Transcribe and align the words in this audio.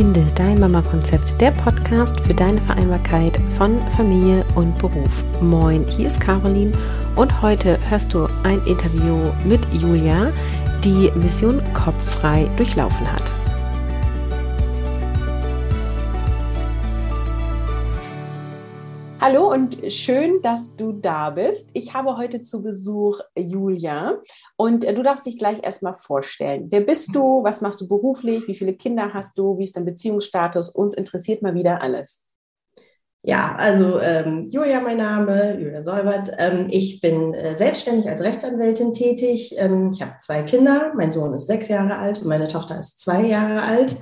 Finde 0.00 0.24
dein 0.34 0.58
Mama-Konzept, 0.58 1.38
der 1.42 1.50
Podcast 1.50 2.18
für 2.20 2.32
deine 2.32 2.58
Vereinbarkeit 2.62 3.38
von 3.58 3.78
Familie 3.98 4.46
und 4.54 4.74
Beruf. 4.78 5.22
Moin, 5.42 5.86
hier 5.88 6.06
ist 6.06 6.18
Caroline 6.18 6.72
und 7.16 7.42
heute 7.42 7.78
hörst 7.90 8.14
du 8.14 8.26
ein 8.42 8.64
Interview 8.64 9.18
mit 9.44 9.60
Julia, 9.74 10.32
die 10.82 11.12
Mission 11.16 11.60
Kopffrei 11.74 12.48
durchlaufen 12.56 13.12
hat. 13.12 13.39
Hallo 19.32 19.48
und 19.48 19.78
schön, 19.92 20.42
dass 20.42 20.74
du 20.74 20.90
da 20.90 21.30
bist. 21.30 21.68
Ich 21.72 21.94
habe 21.94 22.16
heute 22.16 22.42
zu 22.42 22.64
Besuch 22.64 23.20
Julia 23.36 24.18
und 24.56 24.82
äh, 24.82 24.92
du 24.92 25.04
darfst 25.04 25.24
dich 25.24 25.38
gleich 25.38 25.62
erstmal 25.62 25.94
vorstellen. 25.94 26.66
Wer 26.70 26.80
bist 26.80 27.14
du? 27.14 27.44
Was 27.44 27.60
machst 27.60 27.80
du 27.80 27.86
beruflich? 27.86 28.48
Wie 28.48 28.56
viele 28.56 28.74
Kinder 28.74 29.14
hast 29.14 29.38
du? 29.38 29.56
Wie 29.56 29.62
ist 29.62 29.76
dein 29.76 29.84
Beziehungsstatus? 29.84 30.70
Uns 30.70 30.94
interessiert 30.94 31.42
mal 31.42 31.54
wieder 31.54 31.80
alles. 31.80 32.24
Ja, 33.22 33.54
also 33.54 34.00
ähm, 34.00 34.46
Julia, 34.50 34.80
mein 34.80 34.96
Name, 34.96 35.60
Julia 35.60 35.84
Solbert. 35.84 36.32
Ähm, 36.36 36.66
ich 36.68 37.00
bin 37.00 37.32
äh, 37.32 37.56
selbstständig 37.56 38.08
als 38.08 38.22
Rechtsanwältin 38.22 38.92
tätig. 38.92 39.54
Ähm, 39.58 39.90
ich 39.92 40.02
habe 40.02 40.14
zwei 40.18 40.42
Kinder. 40.42 40.92
Mein 40.96 41.12
Sohn 41.12 41.34
ist 41.34 41.46
sechs 41.46 41.68
Jahre 41.68 41.94
alt 41.98 42.18
und 42.18 42.26
meine 42.26 42.48
Tochter 42.48 42.80
ist 42.80 42.98
zwei 42.98 43.22
Jahre 43.26 43.62
alt. 43.62 43.94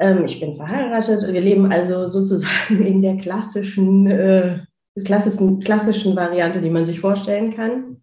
Ähm, 0.00 0.24
ich 0.24 0.40
bin 0.40 0.54
verheiratet. 0.54 1.32
Wir 1.32 1.40
leben 1.40 1.70
also 1.70 2.08
sozusagen 2.08 2.84
in 2.84 3.02
der 3.02 3.16
klassischen, 3.16 4.06
äh, 4.06 4.60
klassischen, 5.04 5.60
klassischen 5.60 6.16
Variante, 6.16 6.60
die 6.60 6.70
man 6.70 6.86
sich 6.86 7.00
vorstellen 7.00 7.54
kann. 7.54 8.02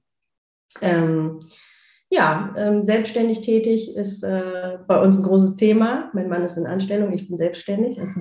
Ähm, 0.81 1.39
ja, 2.09 2.53
ähm, 2.57 2.83
selbstständig 2.83 3.41
tätig 3.41 3.95
ist 3.95 4.23
äh, 4.23 4.79
bei 4.87 5.01
uns 5.01 5.17
ein 5.17 5.23
großes 5.23 5.55
Thema. 5.55 6.09
Mein 6.13 6.27
Mann 6.27 6.43
ist 6.43 6.57
in 6.57 6.65
Anstellung, 6.65 7.13
ich 7.13 7.27
bin 7.27 7.37
selbstständig. 7.37 7.97
Es 7.97 8.17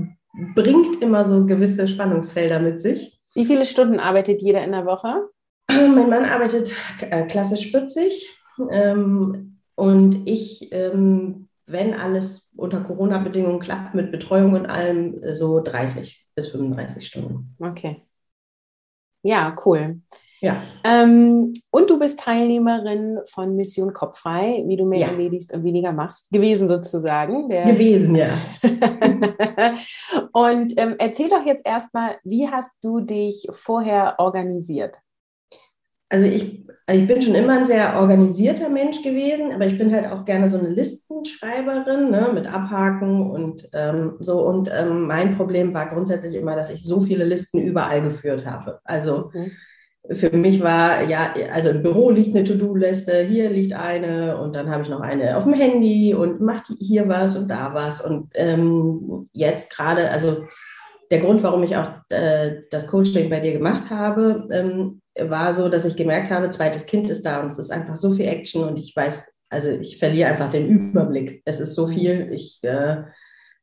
bringt 0.54 1.02
immer 1.02 1.28
so 1.28 1.44
gewisse 1.44 1.88
Spannungsfelder 1.88 2.60
mit 2.60 2.80
sich. 2.80 3.20
Wie 3.34 3.44
viele 3.44 3.66
Stunden 3.66 3.98
arbeitet 3.98 4.42
jeder 4.42 4.64
in 4.64 4.72
der 4.72 4.86
Woche? 4.86 5.28
Mein 5.68 6.08
Mann 6.08 6.24
arbeitet 6.24 6.72
äh, 7.00 7.24
klassisch 7.26 7.70
40 7.70 8.28
ähm, 8.70 9.58
und 9.74 10.28
ich 10.28 10.68
ähm, 10.72 11.48
wenn 11.72 11.94
alles 11.94 12.48
unter 12.56 12.80
Corona-Bedingungen 12.80 13.60
klappt, 13.60 13.94
mit 13.94 14.10
Betreuung 14.10 14.54
und 14.54 14.66
allem, 14.66 15.20
so 15.34 15.60
30 15.60 16.26
bis 16.34 16.48
35 16.48 17.06
Stunden. 17.06 17.56
Okay. 17.58 18.02
Ja, 19.22 19.54
cool. 19.64 20.00
Ja. 20.40 20.62
Ähm, 20.84 21.52
und 21.70 21.90
du 21.90 21.98
bist 21.98 22.20
Teilnehmerin 22.20 23.18
von 23.26 23.56
Mission 23.56 23.92
Kopffrei, 23.92 24.64
wie 24.66 24.76
du 24.76 24.86
mehr 24.86 25.00
ja. 25.00 25.06
erledigst 25.08 25.52
und 25.52 25.64
weniger 25.64 25.92
machst, 25.92 26.30
gewesen 26.30 26.68
sozusagen. 26.68 27.48
Gewesen, 27.48 28.16
ja. 28.16 28.30
und 30.32 30.72
ähm, 30.78 30.96
erzähl 30.98 31.28
doch 31.28 31.44
jetzt 31.44 31.66
erstmal, 31.66 32.16
wie 32.24 32.48
hast 32.48 32.78
du 32.82 33.00
dich 33.00 33.46
vorher 33.52 34.14
organisiert? 34.18 34.98
Also 36.10 36.26
ich, 36.26 36.66
also 36.86 37.00
ich 37.00 37.06
bin 37.06 37.22
schon 37.22 37.36
immer 37.36 37.58
ein 37.58 37.66
sehr 37.66 37.98
organisierter 37.98 38.68
Mensch 38.68 39.02
gewesen, 39.02 39.52
aber 39.52 39.66
ich 39.66 39.78
bin 39.78 39.94
halt 39.94 40.06
auch 40.06 40.24
gerne 40.24 40.50
so 40.50 40.58
eine 40.58 40.70
Listenschreiberin 40.70 42.10
ne, 42.10 42.30
mit 42.34 42.46
Abhaken 42.46 43.30
und 43.30 43.68
ähm, 43.72 44.16
so. 44.18 44.44
Und 44.44 44.68
ähm, 44.76 45.06
mein 45.06 45.36
Problem 45.36 45.72
war 45.72 45.88
grundsätzlich 45.88 46.34
immer, 46.34 46.56
dass 46.56 46.68
ich 46.68 46.84
so 46.84 47.00
viele 47.00 47.24
Listen 47.24 47.60
überall 47.60 48.02
geführt 48.02 48.44
habe. 48.44 48.80
Also 48.82 49.30
mhm. 49.32 49.52
für 50.10 50.36
mich 50.36 50.60
war, 50.64 51.04
ja, 51.04 51.32
also 51.52 51.70
im 51.70 51.84
Büro 51.84 52.10
liegt 52.10 52.34
eine 52.34 52.44
To-Do-Liste, 52.44 53.22
hier 53.22 53.50
liegt 53.50 53.72
eine 53.72 54.38
und 54.38 54.56
dann 54.56 54.68
habe 54.68 54.82
ich 54.82 54.88
noch 54.88 55.00
eine 55.00 55.36
auf 55.36 55.44
dem 55.44 55.52
Handy 55.52 56.12
und 56.12 56.40
mache 56.40 56.74
hier 56.80 57.08
was 57.08 57.36
und 57.36 57.48
da 57.48 57.72
was. 57.72 58.00
Und 58.00 58.30
ähm, 58.34 59.28
jetzt 59.32 59.70
gerade, 59.70 60.10
also 60.10 60.44
der 61.12 61.20
Grund, 61.20 61.44
warum 61.44 61.62
ich 61.62 61.76
auch 61.76 61.90
äh, 62.08 62.62
das 62.70 62.88
Coaching 62.88 63.30
bei 63.30 63.38
dir 63.38 63.52
gemacht 63.52 63.90
habe, 63.90 64.48
ähm, 64.50 64.99
war 65.28 65.54
so, 65.54 65.68
dass 65.68 65.84
ich 65.84 65.96
gemerkt 65.96 66.30
habe, 66.30 66.50
zweites 66.50 66.86
Kind 66.86 67.08
ist 67.08 67.26
da 67.26 67.40
und 67.40 67.50
es 67.50 67.58
ist 67.58 67.70
einfach 67.70 67.96
so 67.96 68.12
viel 68.12 68.26
Action 68.26 68.64
und 68.64 68.76
ich 68.76 68.94
weiß, 68.94 69.34
also 69.48 69.70
ich 69.70 69.98
verliere 69.98 70.30
einfach 70.30 70.50
den 70.50 70.68
Überblick. 70.68 71.42
Es 71.44 71.60
ist 71.60 71.74
so 71.74 71.86
viel, 71.86 72.30
ich 72.32 72.60
äh, 72.62 73.02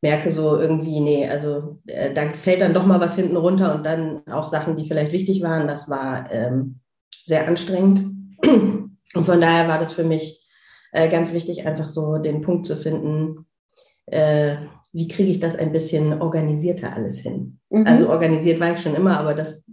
merke 0.01 0.31
so 0.31 0.59
irgendwie, 0.59 0.99
nee, 0.99 1.27
also 1.27 1.79
äh, 1.87 2.13
da 2.13 2.29
fällt 2.31 2.61
dann 2.61 2.73
doch 2.73 2.85
mal 2.85 2.99
was 2.99 3.15
hinten 3.15 3.37
runter 3.37 3.73
und 3.73 3.85
dann 3.85 4.25
auch 4.27 4.49
Sachen, 4.49 4.75
die 4.75 4.87
vielleicht 4.87 5.11
wichtig 5.11 5.41
waren, 5.41 5.67
das 5.67 5.89
war 5.89 6.31
ähm, 6.31 6.79
sehr 7.25 7.47
anstrengend. 7.47 8.13
Und 9.13 9.25
von 9.25 9.41
daher 9.41 9.67
war 9.67 9.79
das 9.79 9.93
für 9.93 10.03
mich 10.03 10.45
äh, 10.91 11.09
ganz 11.09 11.33
wichtig, 11.33 11.65
einfach 11.65 11.87
so 11.87 12.17
den 12.17 12.41
Punkt 12.41 12.65
zu 12.65 12.75
finden, 12.75 13.45
äh, 14.05 14.57
wie 14.93 15.07
kriege 15.07 15.31
ich 15.31 15.39
das 15.39 15.55
ein 15.55 15.71
bisschen 15.71 16.21
organisierter 16.21 16.93
alles 16.93 17.19
hin? 17.19 17.59
Mhm. 17.69 17.85
Also 17.85 18.09
organisiert 18.09 18.59
war 18.59 18.73
ich 18.73 18.81
schon 18.81 18.95
immer, 18.95 19.19
aber 19.19 19.33
das 19.33 19.63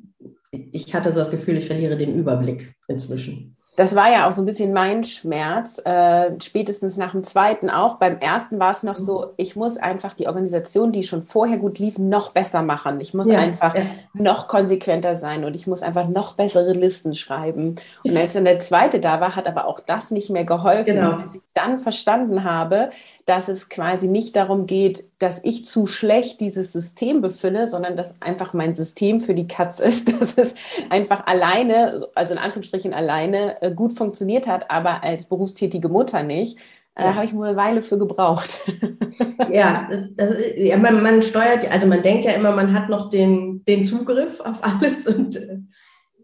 ich 0.72 0.94
hatte 0.94 1.12
so 1.12 1.18
das 1.18 1.30
Gefühl, 1.30 1.56
ich 1.56 1.66
verliere 1.66 1.96
den 1.96 2.14
Überblick 2.14 2.74
inzwischen. 2.88 3.56
Das 3.76 3.96
war 3.96 4.10
ja 4.10 4.28
auch 4.28 4.32
so 4.32 4.40
ein 4.40 4.46
bisschen 4.46 4.72
mein 4.72 5.02
Schmerz, 5.02 5.82
äh, 5.84 6.30
spätestens 6.40 6.96
nach 6.96 7.10
dem 7.10 7.24
zweiten 7.24 7.70
auch. 7.70 7.96
Beim 7.96 8.18
ersten 8.18 8.60
war 8.60 8.70
es 8.70 8.84
noch 8.84 8.96
so, 8.96 9.32
ich 9.36 9.56
muss 9.56 9.78
einfach 9.78 10.14
die 10.14 10.28
Organisation, 10.28 10.92
die 10.92 11.02
schon 11.02 11.24
vorher 11.24 11.56
gut 11.58 11.80
lief, 11.80 11.98
noch 11.98 12.32
besser 12.32 12.62
machen. 12.62 13.00
Ich 13.00 13.14
muss 13.14 13.26
ja, 13.26 13.38
einfach 13.38 13.74
ja. 13.74 13.82
noch 14.12 14.46
konsequenter 14.46 15.16
sein 15.16 15.44
und 15.44 15.56
ich 15.56 15.66
muss 15.66 15.82
einfach 15.82 16.08
noch 16.08 16.34
bessere 16.34 16.72
Listen 16.72 17.14
schreiben. 17.14 17.74
Und 18.04 18.16
als 18.16 18.34
dann 18.34 18.44
der 18.44 18.60
zweite 18.60 19.00
da 19.00 19.20
war, 19.20 19.34
hat 19.34 19.48
aber 19.48 19.66
auch 19.66 19.80
das 19.80 20.12
nicht 20.12 20.30
mehr 20.30 20.44
geholfen, 20.44 20.94
genau. 20.94 21.16
bis 21.16 21.34
ich 21.34 21.40
dann 21.52 21.80
verstanden 21.80 22.44
habe, 22.44 22.90
dass 23.26 23.48
es 23.48 23.68
quasi 23.68 24.06
nicht 24.06 24.36
darum 24.36 24.66
geht, 24.66 25.04
dass 25.18 25.40
ich 25.44 25.64
zu 25.64 25.86
schlecht 25.86 26.40
dieses 26.40 26.72
System 26.72 27.22
befülle, 27.22 27.66
sondern 27.66 27.96
dass 27.96 28.20
einfach 28.20 28.52
mein 28.52 28.74
System 28.74 29.20
für 29.20 29.34
die 29.34 29.46
Katz 29.46 29.80
ist, 29.80 30.12
dass 30.20 30.36
es 30.36 30.54
einfach 30.90 31.26
alleine, 31.26 32.06
also 32.14 32.34
in 32.34 32.38
Anführungsstrichen 32.38 32.92
alleine, 32.92 33.60
äh, 33.62 33.74
gut 33.74 33.94
funktioniert 33.94 34.46
hat, 34.46 34.70
aber 34.70 35.02
als 35.02 35.26
berufstätige 35.26 35.88
Mutter 35.88 36.22
nicht. 36.22 36.58
Äh, 36.96 37.06
ja. 37.06 37.14
habe 37.16 37.24
ich 37.24 37.34
wohl 37.34 37.48
eine 37.48 37.56
Weile 37.56 37.82
für 37.82 37.98
gebraucht. 37.98 38.60
ja, 39.50 39.88
das, 39.90 40.14
das, 40.14 40.36
ja 40.56 40.76
man, 40.76 41.02
man, 41.02 41.22
steuert, 41.22 41.68
also 41.72 41.88
man 41.88 42.02
denkt 42.02 42.24
ja 42.24 42.32
immer, 42.32 42.52
man 42.52 42.72
hat 42.72 42.88
noch 42.88 43.10
den, 43.10 43.64
den 43.64 43.84
Zugriff 43.84 44.38
auf 44.40 44.56
alles 44.62 45.06
und 45.08 45.34
äh, 45.34 45.58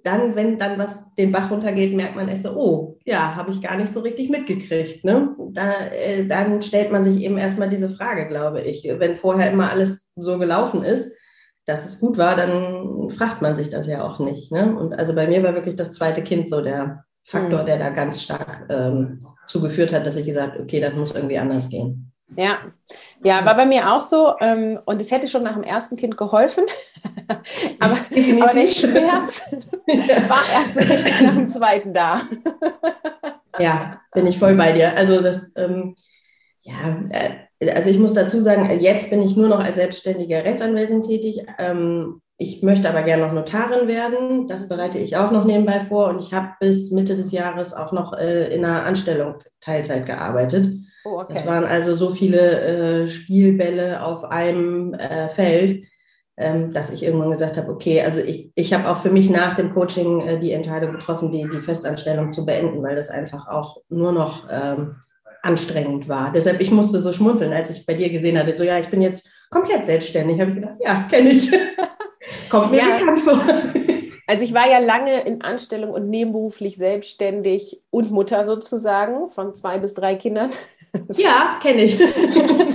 dann, 0.04 0.36
wenn 0.36 0.58
dann 0.58 0.78
was 0.78 1.14
den 1.14 1.32
Bach 1.32 1.50
runtergeht, 1.50 1.94
merkt 1.94 2.16
man 2.16 2.28
erst 2.28 2.44
so, 2.44 2.50
oh, 2.56 2.98
ja, 3.04 3.34
habe 3.36 3.50
ich 3.50 3.60
gar 3.60 3.76
nicht 3.76 3.92
so 3.92 4.00
richtig 4.00 4.30
mitgekriegt. 4.30 5.04
Ne? 5.04 5.34
Da, 5.52 5.72
äh, 5.86 6.26
dann 6.26 6.62
stellt 6.62 6.90
man 6.92 7.04
sich 7.04 7.22
eben 7.22 7.38
erstmal 7.38 7.68
diese 7.68 7.90
Frage, 7.90 8.26
glaube 8.28 8.62
ich. 8.62 8.88
Wenn 8.98 9.14
vorher 9.14 9.50
immer 9.50 9.70
alles 9.70 10.12
so 10.16 10.38
gelaufen 10.38 10.82
ist, 10.82 11.14
dass 11.66 11.86
es 11.86 12.00
gut 12.00 12.18
war, 12.18 12.36
dann 12.36 13.10
fragt 13.10 13.42
man 13.42 13.56
sich 13.56 13.70
das 13.70 13.86
ja 13.86 14.02
auch 14.02 14.18
nicht. 14.18 14.50
Ne? 14.52 14.76
Und 14.76 14.94
also 14.94 15.14
bei 15.14 15.26
mir 15.26 15.42
war 15.42 15.54
wirklich 15.54 15.76
das 15.76 15.92
zweite 15.92 16.22
Kind 16.22 16.48
so 16.48 16.60
der 16.60 17.04
Faktor, 17.24 17.62
mhm. 17.62 17.66
der 17.66 17.78
da 17.78 17.90
ganz 17.90 18.22
stark 18.22 18.66
ähm, 18.70 19.26
zugeführt 19.46 19.92
hat, 19.92 20.06
dass 20.06 20.16
ich 20.16 20.26
gesagt 20.26 20.54
habe, 20.54 20.62
okay, 20.62 20.80
das 20.80 20.94
muss 20.94 21.12
irgendwie 21.12 21.38
anders 21.38 21.68
gehen. 21.68 22.09
Ja, 22.36 22.58
ja, 23.22 23.44
war 23.44 23.56
bei 23.56 23.66
mir 23.66 23.92
auch 23.92 24.00
so. 24.00 24.34
Ähm, 24.40 24.78
und 24.84 25.00
es 25.00 25.10
hätte 25.10 25.28
schon 25.28 25.42
nach 25.42 25.54
dem 25.54 25.62
ersten 25.62 25.96
Kind 25.96 26.16
geholfen. 26.16 26.64
aber, 27.80 27.96
aber 28.40 28.52
der 28.52 28.66
Schmerz 28.68 29.50
war 30.28 30.42
erst 30.52 30.76
nach 31.22 31.34
dem 31.34 31.48
zweiten 31.48 31.92
da. 31.92 32.22
ja, 33.58 34.00
bin 34.12 34.26
ich 34.26 34.38
voll 34.38 34.54
bei 34.54 34.72
dir. 34.72 34.96
Also 34.96 35.20
das, 35.20 35.52
ähm, 35.56 35.94
ja, 36.60 37.02
äh, 37.10 37.70
also 37.72 37.90
ich 37.90 37.98
muss 37.98 38.14
dazu 38.14 38.40
sagen, 38.40 38.70
jetzt 38.80 39.10
bin 39.10 39.22
ich 39.22 39.36
nur 39.36 39.48
noch 39.48 39.60
als 39.60 39.76
selbstständige 39.76 40.44
Rechtsanwältin 40.44 41.02
tätig. 41.02 41.44
Ähm, 41.58 42.22
ich 42.38 42.62
möchte 42.62 42.88
aber 42.88 43.02
gerne 43.02 43.26
noch 43.26 43.34
Notarin 43.34 43.86
werden. 43.86 44.48
Das 44.48 44.66
bereite 44.66 44.98
ich 44.98 45.16
auch 45.16 45.30
noch 45.30 45.44
nebenbei 45.44 45.80
vor. 45.80 46.08
Und 46.08 46.20
ich 46.20 46.32
habe 46.32 46.54
bis 46.58 46.90
Mitte 46.90 47.16
des 47.16 47.32
Jahres 47.32 47.74
auch 47.74 47.92
noch 47.92 48.14
äh, 48.14 48.54
in 48.54 48.64
einer 48.64 48.86
Anstellung 48.86 49.34
Teilzeit 49.60 50.06
gearbeitet. 50.06 50.68
Oh, 51.04 51.20
okay. 51.20 51.34
Es 51.36 51.46
waren 51.46 51.64
also 51.64 51.96
so 51.96 52.10
viele 52.10 52.60
äh, 53.04 53.08
Spielbälle 53.08 54.04
auf 54.04 54.24
einem 54.24 54.94
äh, 54.94 55.28
Feld, 55.28 55.86
ähm, 56.36 56.72
dass 56.72 56.90
ich 56.90 57.02
irgendwann 57.02 57.30
gesagt 57.30 57.56
habe, 57.56 57.70
okay, 57.70 58.02
also 58.02 58.20
ich, 58.20 58.50
ich 58.54 58.72
habe 58.72 58.88
auch 58.88 58.98
für 58.98 59.10
mich 59.10 59.30
nach 59.30 59.56
dem 59.56 59.70
Coaching 59.70 60.20
äh, 60.26 60.38
die 60.38 60.52
Entscheidung 60.52 60.92
getroffen, 60.92 61.30
die, 61.32 61.48
die 61.48 61.60
Festanstellung 61.60 62.32
zu 62.32 62.44
beenden, 62.46 62.82
weil 62.82 62.96
das 62.96 63.08
einfach 63.08 63.48
auch 63.48 63.78
nur 63.88 64.12
noch 64.12 64.46
ähm, 64.50 64.96
anstrengend 65.42 66.08
war. 66.08 66.32
Deshalb, 66.32 66.60
ich 66.60 66.70
musste 66.70 67.00
so 67.00 67.12
schmunzeln, 67.12 67.52
als 67.52 67.70
ich 67.70 67.86
bei 67.86 67.94
dir 67.94 68.10
gesehen 68.10 68.38
hatte, 68.38 68.54
so 68.54 68.64
ja, 68.64 68.78
ich 68.78 68.88
bin 68.88 69.02
jetzt 69.02 69.28
komplett 69.50 69.86
selbstständig. 69.86 70.40
Habe 70.40 70.50
ich 70.50 70.56
gedacht, 70.56 70.76
ja, 70.80 71.06
kenne 71.10 71.30
ich. 71.30 71.50
Kommt 72.50 72.70
mir 72.70 72.78
ja. 72.78 72.98
bekannt 72.98 73.20
vor. 73.20 73.40
Also 74.30 74.44
ich 74.44 74.54
war 74.54 74.70
ja 74.70 74.78
lange 74.78 75.22
in 75.22 75.42
Anstellung 75.42 75.90
und 75.90 76.08
nebenberuflich 76.08 76.76
selbstständig 76.76 77.80
und 77.90 78.12
Mutter 78.12 78.44
sozusagen 78.44 79.28
von 79.28 79.56
zwei 79.56 79.78
bis 79.78 79.94
drei 79.94 80.14
Kindern. 80.14 80.50
Ja, 81.16 81.56
kenne 81.62 81.84
ich. 81.84 81.96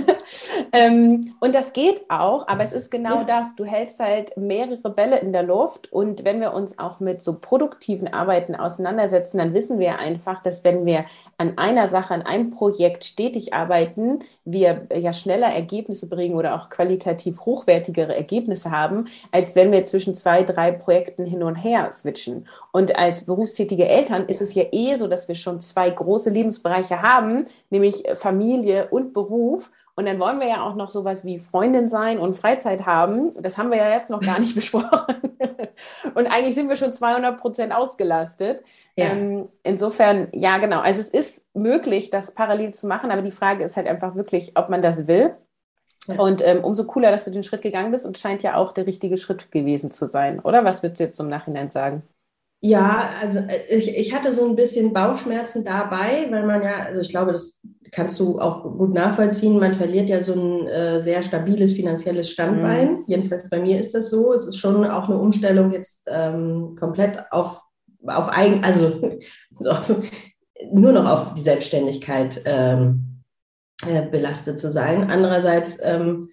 ähm, 0.76 1.26
und 1.40 1.54
das 1.54 1.72
geht 1.72 2.10
auch, 2.10 2.46
aber 2.48 2.62
es 2.62 2.72
ist 2.72 2.90
genau 2.90 3.18
ja. 3.18 3.24
das. 3.24 3.56
Du 3.56 3.64
hältst 3.64 4.00
halt 4.00 4.36
mehrere 4.36 4.90
Bälle 4.90 5.18
in 5.18 5.32
der 5.32 5.42
Luft 5.42 5.92
und 5.92 6.24
wenn 6.24 6.40
wir 6.40 6.52
uns 6.52 6.78
auch 6.78 7.00
mit 7.00 7.22
so 7.22 7.38
produktiven 7.40 8.12
Arbeiten 8.12 8.54
auseinandersetzen, 8.54 9.38
dann 9.38 9.54
wissen 9.54 9.78
wir 9.78 9.98
einfach, 9.98 10.42
dass 10.42 10.64
wenn 10.64 10.86
wir 10.86 11.06
an 11.38 11.58
einer 11.58 11.88
Sache, 11.88 12.14
an 12.14 12.22
einem 12.22 12.50
Projekt 12.50 13.04
stetig 13.04 13.52
arbeiten, 13.52 14.20
wir 14.44 14.86
ja 14.94 15.12
schneller 15.12 15.48
Ergebnisse 15.48 16.08
bringen 16.08 16.34
oder 16.34 16.54
auch 16.54 16.70
qualitativ 16.70 17.40
hochwertigere 17.40 18.14
Ergebnisse 18.14 18.70
haben, 18.70 19.08
als 19.32 19.54
wenn 19.54 19.72
wir 19.72 19.84
zwischen 19.84 20.14
zwei, 20.14 20.42
drei 20.42 20.72
Projekten 20.72 21.26
hin 21.26 21.42
und 21.42 21.56
her 21.56 21.90
switchen. 21.92 22.46
Und 22.72 22.96
als 22.96 23.24
berufstätige 23.24 23.86
Eltern 23.86 24.26
ist 24.26 24.42
es 24.42 24.54
ja 24.54 24.64
eh 24.72 24.96
so, 24.96 25.08
dass 25.08 25.28
wir 25.28 25.34
schon 25.34 25.60
zwei 25.60 25.90
große 25.90 26.30
Lebensbereiche 26.30 27.02
haben, 27.02 27.46
nämlich 27.70 28.04
Familie 28.14 28.88
und 28.90 29.12
Beruf. 29.12 29.70
Und 29.98 30.04
dann 30.04 30.20
wollen 30.20 30.40
wir 30.40 30.46
ja 30.46 30.62
auch 30.62 30.74
noch 30.74 30.90
sowas 30.90 31.24
wie 31.24 31.38
Freundin 31.38 31.88
sein 31.88 32.18
und 32.18 32.34
Freizeit 32.34 32.84
haben. 32.84 33.30
Das 33.40 33.56
haben 33.56 33.70
wir 33.70 33.78
ja 33.78 33.90
jetzt 33.90 34.10
noch 34.10 34.20
gar 34.20 34.38
nicht 34.38 34.54
besprochen. 34.54 35.16
und 36.14 36.26
eigentlich 36.26 36.54
sind 36.54 36.68
wir 36.68 36.76
schon 36.76 36.92
200 36.92 37.40
Prozent 37.40 37.72
ausgelastet. 37.74 38.62
Ja. 38.98 39.06
Ähm, 39.06 39.44
insofern, 39.62 40.28
ja, 40.32 40.58
genau. 40.58 40.80
Also 40.80 41.00
es 41.00 41.08
ist 41.08 41.42
möglich, 41.54 42.10
das 42.10 42.32
parallel 42.32 42.74
zu 42.74 42.86
machen, 42.86 43.10
aber 43.10 43.22
die 43.22 43.30
Frage 43.30 43.64
ist 43.64 43.76
halt 43.76 43.86
einfach 43.86 44.14
wirklich, 44.14 44.52
ob 44.54 44.68
man 44.68 44.82
das 44.82 45.06
will. 45.06 45.34
Ja. 46.08 46.18
Und 46.18 46.42
ähm, 46.44 46.62
umso 46.62 46.84
cooler, 46.84 47.10
dass 47.10 47.24
du 47.24 47.30
den 47.30 47.42
Schritt 47.42 47.62
gegangen 47.62 47.90
bist 47.90 48.04
und 48.06 48.18
scheint 48.18 48.42
ja 48.42 48.56
auch 48.56 48.72
der 48.72 48.86
richtige 48.86 49.16
Schritt 49.16 49.50
gewesen 49.50 49.90
zu 49.90 50.06
sein, 50.06 50.40
oder? 50.40 50.64
Was 50.64 50.82
würdest 50.82 51.00
du 51.00 51.04
jetzt 51.04 51.20
im 51.20 51.28
Nachhinein 51.28 51.70
sagen? 51.70 52.02
Ja, 52.60 53.10
also 53.20 53.38
äh, 53.38 53.64
ich, 53.68 53.96
ich 53.96 54.14
hatte 54.14 54.32
so 54.32 54.46
ein 54.46 54.56
bisschen 54.56 54.92
Bauchschmerzen 54.92 55.64
dabei, 55.64 56.26
weil 56.30 56.44
man 56.44 56.62
ja, 56.62 56.84
also 56.84 57.00
ich 57.00 57.08
glaube, 57.08 57.32
das 57.32 57.60
kannst 57.92 58.18
du 58.20 58.38
auch 58.38 58.62
gut 58.62 58.94
nachvollziehen, 58.94 59.58
man 59.58 59.74
verliert 59.74 60.08
ja 60.08 60.20
so 60.20 60.32
ein 60.32 60.66
äh, 60.66 61.02
sehr 61.02 61.22
stabiles 61.22 61.72
finanzielles 61.72 62.30
Standbein. 62.30 62.92
Mhm. 62.92 63.04
Jedenfalls 63.06 63.48
bei 63.48 63.60
mir 63.60 63.80
ist 63.80 63.94
das 63.94 64.10
so. 64.10 64.32
Es 64.32 64.46
ist 64.46 64.58
schon 64.58 64.84
auch 64.84 65.08
eine 65.08 65.18
Umstellung 65.18 65.72
jetzt 65.72 66.04
ähm, 66.06 66.76
komplett 66.78 67.20
auf, 67.30 67.60
auf 68.06 68.28
eigen, 68.28 68.62
also 68.64 69.18
so, 69.82 70.02
nur 70.72 70.92
noch 70.92 71.08
auf 71.08 71.34
die 71.34 71.42
Selbstständigkeit 71.42 72.40
ähm, 72.44 73.22
äh, 73.86 74.02
belastet 74.02 74.58
zu 74.58 74.72
sein. 74.72 75.10
Andererseits 75.10 75.78
ähm, 75.82 76.28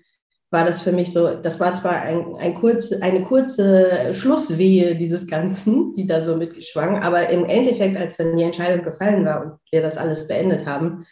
war 0.54 0.64
das 0.64 0.82
für 0.82 0.92
mich 0.92 1.12
so, 1.12 1.34
das 1.34 1.60
war 1.60 1.74
zwar 1.74 2.02
ein, 2.04 2.36
ein 2.36 2.54
kurz, 2.54 2.94
eine 2.94 3.24
kurze 3.24 4.14
Schlusswehe 4.14 4.96
dieses 4.96 5.28
Ganzen, 5.28 5.94
die 5.94 6.06
da 6.06 6.24
so 6.24 6.38
mitgeschwang, 6.38 7.02
aber 7.02 7.30
im 7.30 7.44
Endeffekt, 7.46 7.98
als 7.98 8.18
dann 8.18 8.38
die 8.38 8.44
Entscheidung 8.44 8.84
gefallen 8.86 9.26
war 9.26 9.44
und 9.44 9.54
wir 9.72 9.82
das 9.82 9.98
alles 9.98 10.28
beendet 10.28 10.68
haben, 10.68 11.06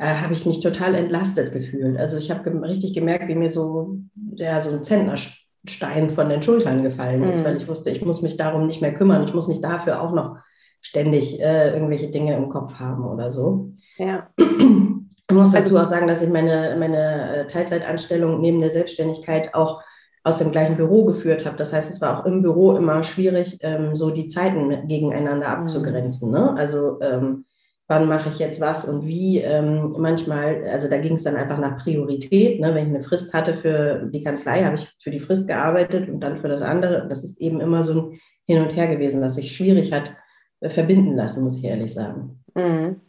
äh, 0.00 0.14
habe 0.14 0.32
ich 0.32 0.46
mich 0.46 0.60
total 0.60 0.94
entlastet 0.94 1.52
gefühlt. 1.52 1.98
Also 1.98 2.16
ich 2.16 2.30
habe 2.30 2.42
ge 2.42 2.58
richtig 2.62 2.94
gemerkt, 2.94 3.28
wie 3.28 3.34
mir 3.34 3.50
so, 3.50 3.98
ja, 4.34 4.60
so 4.62 4.70
ein 4.70 4.82
Zentnerstein 4.82 6.08
von 6.08 6.30
den 6.30 6.42
Schultern 6.42 6.82
gefallen 6.82 7.22
ist, 7.24 7.40
mhm. 7.40 7.44
weil 7.44 7.56
ich 7.58 7.68
wusste, 7.68 7.90
ich 7.90 8.02
muss 8.02 8.22
mich 8.22 8.38
darum 8.38 8.66
nicht 8.66 8.80
mehr 8.80 8.94
kümmern, 8.94 9.24
ich 9.24 9.34
muss 9.34 9.46
nicht 9.46 9.62
dafür 9.62 10.00
auch 10.00 10.12
noch 10.12 10.36
ständig 10.80 11.38
äh, 11.38 11.74
irgendwelche 11.74 12.08
Dinge 12.08 12.34
im 12.34 12.48
Kopf 12.48 12.74
haben 12.80 13.04
oder 13.04 13.30
so. 13.30 13.72
Ja. 13.98 14.30
Ich 14.38 15.36
muss 15.36 15.52
dazu 15.52 15.76
also, 15.76 15.78
auch 15.78 15.84
sagen, 15.84 16.08
dass 16.08 16.22
ich 16.22 16.30
meine, 16.30 16.76
meine 16.78 17.36
äh, 17.36 17.46
Teilzeitanstellung 17.46 18.40
neben 18.40 18.60
der 18.60 18.70
Selbstständigkeit 18.70 19.54
auch 19.54 19.82
aus 20.24 20.38
dem 20.38 20.50
gleichen 20.50 20.76
Büro 20.76 21.04
geführt 21.04 21.44
habe. 21.44 21.56
Das 21.56 21.72
heißt, 21.72 21.90
es 21.90 22.00
war 22.00 22.18
auch 22.18 22.24
im 22.24 22.42
Büro 22.42 22.74
immer 22.74 23.02
schwierig, 23.02 23.58
ähm, 23.60 23.96
so 23.96 24.10
die 24.10 24.28
Zeiten 24.28 24.88
gegeneinander 24.88 25.48
mhm. 25.48 25.54
abzugrenzen. 25.54 26.30
Ne? 26.30 26.54
Also 26.56 27.00
ähm, 27.00 27.44
wann 27.90 28.06
mache 28.06 28.28
ich 28.28 28.38
jetzt 28.38 28.60
was 28.60 28.84
und 28.84 29.04
wie. 29.04 29.38
Ähm, 29.38 29.96
manchmal, 29.98 30.64
also 30.68 30.88
da 30.88 30.96
ging 30.98 31.14
es 31.14 31.24
dann 31.24 31.34
einfach 31.34 31.58
nach 31.58 31.82
Priorität. 31.82 32.60
Ne? 32.60 32.72
Wenn 32.72 32.86
ich 32.86 32.94
eine 32.94 33.02
Frist 33.02 33.34
hatte 33.34 33.54
für 33.54 34.08
die 34.12 34.22
Kanzlei, 34.22 34.62
habe 34.62 34.76
ich 34.76 34.88
für 35.00 35.10
die 35.10 35.18
Frist 35.18 35.48
gearbeitet 35.48 36.08
und 36.08 36.20
dann 36.20 36.38
für 36.38 36.46
das 36.46 36.62
andere. 36.62 37.08
Das 37.08 37.24
ist 37.24 37.40
eben 37.40 37.60
immer 37.60 37.84
so 37.84 37.92
ein 37.94 38.20
Hin 38.44 38.62
und 38.62 38.76
Her 38.76 38.86
gewesen, 38.86 39.20
dass 39.20 39.34
sich 39.34 39.50
schwierig 39.50 39.92
hat 39.92 40.14
äh, 40.60 40.68
verbinden 40.68 41.16
lassen, 41.16 41.42
muss 41.42 41.56
ich 41.56 41.64
ehrlich 41.64 41.92
sagen. 41.92 42.44
Mhm. 42.54 43.00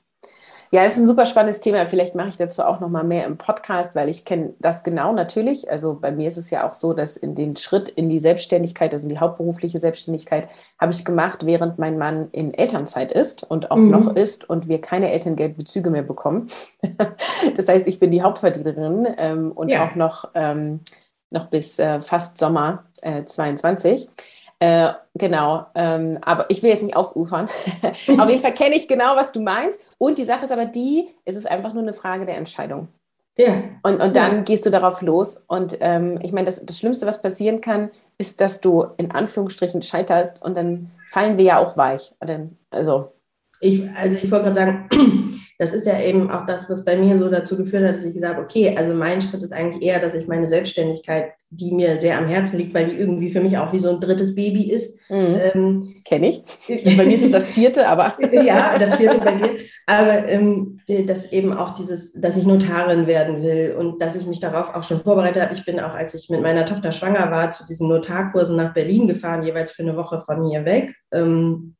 Ja, 0.73 0.85
ist 0.85 0.95
ein 0.95 1.05
super 1.05 1.25
spannendes 1.25 1.59
Thema. 1.59 1.85
Vielleicht 1.85 2.15
mache 2.15 2.29
ich 2.29 2.37
dazu 2.37 2.63
auch 2.63 2.79
noch 2.79 2.87
mal 2.87 3.03
mehr 3.03 3.25
im 3.25 3.35
Podcast, 3.35 3.93
weil 3.93 4.07
ich 4.07 4.23
kenne 4.23 4.53
das 4.59 4.83
genau 4.83 5.11
natürlich. 5.11 5.69
Also 5.69 5.95
bei 5.99 6.13
mir 6.13 6.29
ist 6.29 6.37
es 6.37 6.49
ja 6.49 6.65
auch 6.65 6.73
so, 6.73 6.93
dass 6.93 7.17
in 7.17 7.35
den 7.35 7.57
Schritt 7.57 7.89
in 7.89 8.07
die 8.07 8.21
Selbstständigkeit, 8.21 8.93
also 8.93 9.03
in 9.03 9.09
die 9.09 9.19
hauptberufliche 9.19 9.79
Selbstständigkeit, 9.79 10.47
habe 10.79 10.93
ich 10.93 11.03
gemacht, 11.03 11.45
während 11.45 11.77
mein 11.77 11.97
Mann 11.97 12.29
in 12.31 12.53
Elternzeit 12.53 13.11
ist 13.11 13.43
und 13.43 13.69
auch 13.69 13.75
mhm. 13.75 13.91
noch 13.91 14.15
ist 14.15 14.49
und 14.49 14.69
wir 14.69 14.79
keine 14.79 15.11
Elterngeldbezüge 15.11 15.89
mehr 15.89 16.03
bekommen. 16.03 16.47
das 17.57 17.67
heißt, 17.67 17.85
ich 17.85 17.99
bin 17.99 18.11
die 18.11 18.21
Hauptverdienerin 18.21 19.07
ähm, 19.17 19.51
und 19.51 19.67
ja. 19.67 19.85
auch 19.85 19.95
noch, 19.95 20.29
ähm, 20.35 20.79
noch 21.31 21.47
bis 21.47 21.79
äh, 21.79 22.01
fast 22.01 22.37
Sommer 22.37 22.85
äh, 23.01 23.25
22. 23.25 24.07
Äh, 24.61 24.93
genau, 25.15 25.65
ähm, 25.73 26.19
aber 26.21 26.45
ich 26.49 26.61
will 26.61 26.69
jetzt 26.69 26.83
nicht 26.83 26.95
aufufern. 26.95 27.49
Auf 27.83 28.29
jeden 28.29 28.41
Fall 28.41 28.53
kenne 28.53 28.75
ich 28.75 28.87
genau, 28.87 29.15
was 29.15 29.31
du 29.31 29.41
meinst. 29.41 29.83
Und 29.97 30.19
die 30.19 30.23
Sache 30.23 30.45
ist 30.45 30.51
aber 30.51 30.65
die, 30.65 31.09
es 31.25 31.35
ist 31.35 31.49
einfach 31.49 31.73
nur 31.73 31.81
eine 31.81 31.93
Frage 31.93 32.27
der 32.27 32.37
Entscheidung. 32.37 32.87
Ja. 33.39 33.63
Und, 33.81 33.99
und 33.99 34.15
dann 34.15 34.35
ja. 34.35 34.41
gehst 34.43 34.63
du 34.67 34.69
darauf 34.69 35.01
los. 35.01 35.43
Und 35.47 35.77
ähm, 35.79 36.19
ich 36.21 36.31
meine, 36.31 36.45
das, 36.45 36.63
das 36.63 36.77
Schlimmste, 36.77 37.07
was 37.07 37.23
passieren 37.23 37.59
kann, 37.59 37.89
ist, 38.19 38.39
dass 38.39 38.61
du 38.61 38.85
in 38.97 39.09
Anführungsstrichen 39.09 39.81
scheiterst 39.81 40.43
und 40.43 40.55
dann 40.55 40.91
fallen 41.09 41.39
wir 41.39 41.45
ja 41.45 41.57
auch 41.57 41.75
weich. 41.75 42.13
Also, 42.69 43.11
ich, 43.61 43.89
also 43.95 44.15
ich 44.15 44.29
wollte 44.29 44.51
gerade 44.51 44.55
sagen, 44.89 45.40
das 45.61 45.73
ist 45.75 45.85
ja 45.85 46.01
eben 46.01 46.31
auch 46.31 46.47
das, 46.47 46.67
was 46.71 46.83
bei 46.83 46.97
mir 46.97 47.19
so 47.19 47.29
dazu 47.29 47.55
geführt 47.55 47.83
hat, 47.83 47.93
dass 47.93 48.03
ich 48.03 48.15
gesagt 48.15 48.33
habe, 48.33 48.43
okay, 48.43 48.75
also 48.75 48.95
mein 48.95 49.21
Schritt 49.21 49.43
ist 49.43 49.53
eigentlich 49.53 49.83
eher, 49.83 49.99
dass 49.99 50.15
ich 50.15 50.27
meine 50.27 50.47
Selbstständigkeit, 50.47 51.33
die 51.51 51.71
mir 51.71 51.99
sehr 51.99 52.17
am 52.17 52.27
Herzen 52.27 52.57
liegt, 52.57 52.73
weil 52.73 52.87
die 52.87 52.95
irgendwie 52.95 53.29
für 53.29 53.41
mich 53.41 53.59
auch 53.59 53.71
wie 53.71 53.77
so 53.77 53.91
ein 53.91 53.99
drittes 53.99 54.33
Baby 54.33 54.71
ist. 54.71 54.99
Mhm. 55.09 55.39
Ähm, 55.53 55.95
Kenne 56.03 56.29
ich. 56.29 56.97
bei 56.97 57.05
mir 57.05 57.13
ist 57.13 57.25
es 57.25 57.31
das 57.31 57.47
vierte, 57.47 57.87
aber. 57.87 58.15
ja, 58.43 58.79
das 58.79 58.95
vierte 58.95 59.19
bei 59.19 59.35
dir. 59.35 59.51
Aber 59.85 60.27
ähm, 60.27 60.79
dass 61.05 61.31
eben 61.31 61.53
auch 61.53 61.75
dieses, 61.75 62.13
dass 62.13 62.37
ich 62.37 62.47
Notarin 62.47 63.05
werden 63.05 63.43
will 63.43 63.75
und 63.77 64.01
dass 64.01 64.15
ich 64.15 64.25
mich 64.25 64.39
darauf 64.39 64.73
auch 64.73 64.83
schon 64.83 65.01
vorbereitet 65.01 65.43
habe. 65.43 65.53
Ich 65.53 65.63
bin 65.63 65.79
auch, 65.79 65.93
als 65.93 66.15
ich 66.15 66.27
mit 66.31 66.41
meiner 66.41 66.65
Tochter 66.65 66.91
schwanger 66.91 67.29
war, 67.29 67.51
zu 67.51 67.67
diesen 67.67 67.87
Notarkursen 67.87 68.55
nach 68.55 68.73
Berlin 68.73 69.07
gefahren, 69.07 69.43
jeweils 69.43 69.71
für 69.71 69.83
eine 69.83 69.95
Woche 69.95 70.21
von 70.21 70.43
hier 70.49 70.65
weg. 70.65 70.95
Ähm, 71.11 71.75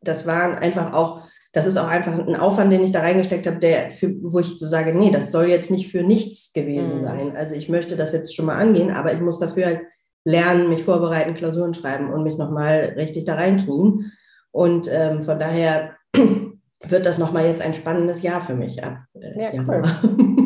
das 0.00 0.26
waren 0.26 0.54
einfach 0.54 0.94
auch 0.94 1.25
das 1.52 1.66
ist 1.66 1.76
auch 1.76 1.88
einfach 1.88 2.12
ein 2.18 2.36
Aufwand, 2.36 2.72
den 2.72 2.84
ich 2.84 2.92
da 2.92 3.00
reingesteckt 3.00 3.46
habe, 3.46 3.58
der 3.58 3.90
für, 3.90 4.14
wo 4.22 4.38
ich 4.40 4.58
so 4.58 4.66
sage, 4.66 4.92
nee, 4.92 5.10
das 5.10 5.30
soll 5.30 5.48
jetzt 5.48 5.70
nicht 5.70 5.90
für 5.90 6.02
nichts 6.02 6.52
gewesen 6.52 6.96
mhm. 6.96 7.00
sein. 7.00 7.36
Also 7.36 7.54
ich 7.54 7.68
möchte 7.68 7.96
das 7.96 8.12
jetzt 8.12 8.34
schon 8.34 8.46
mal 8.46 8.56
angehen, 8.56 8.90
aber 8.90 9.12
ich 9.12 9.20
muss 9.20 9.38
dafür 9.38 9.66
halt 9.66 9.80
lernen, 10.24 10.68
mich 10.68 10.84
vorbereiten, 10.84 11.34
Klausuren 11.34 11.72
schreiben 11.72 12.12
und 12.12 12.24
mich 12.24 12.36
nochmal 12.36 12.94
richtig 12.96 13.24
da 13.24 13.36
reinknien. 13.36 14.12
Und 14.50 14.88
ähm, 14.92 15.22
von 15.22 15.38
daher 15.38 15.92
wird 16.14 17.06
das 17.06 17.18
nochmal 17.18 17.46
jetzt 17.46 17.62
ein 17.62 17.74
spannendes 17.74 18.22
Jahr 18.22 18.40
für 18.40 18.54
mich. 18.54 18.76
Ja, 18.76 19.06
äh, 19.14 19.54
ja 19.54 19.62
cool. 19.62 19.82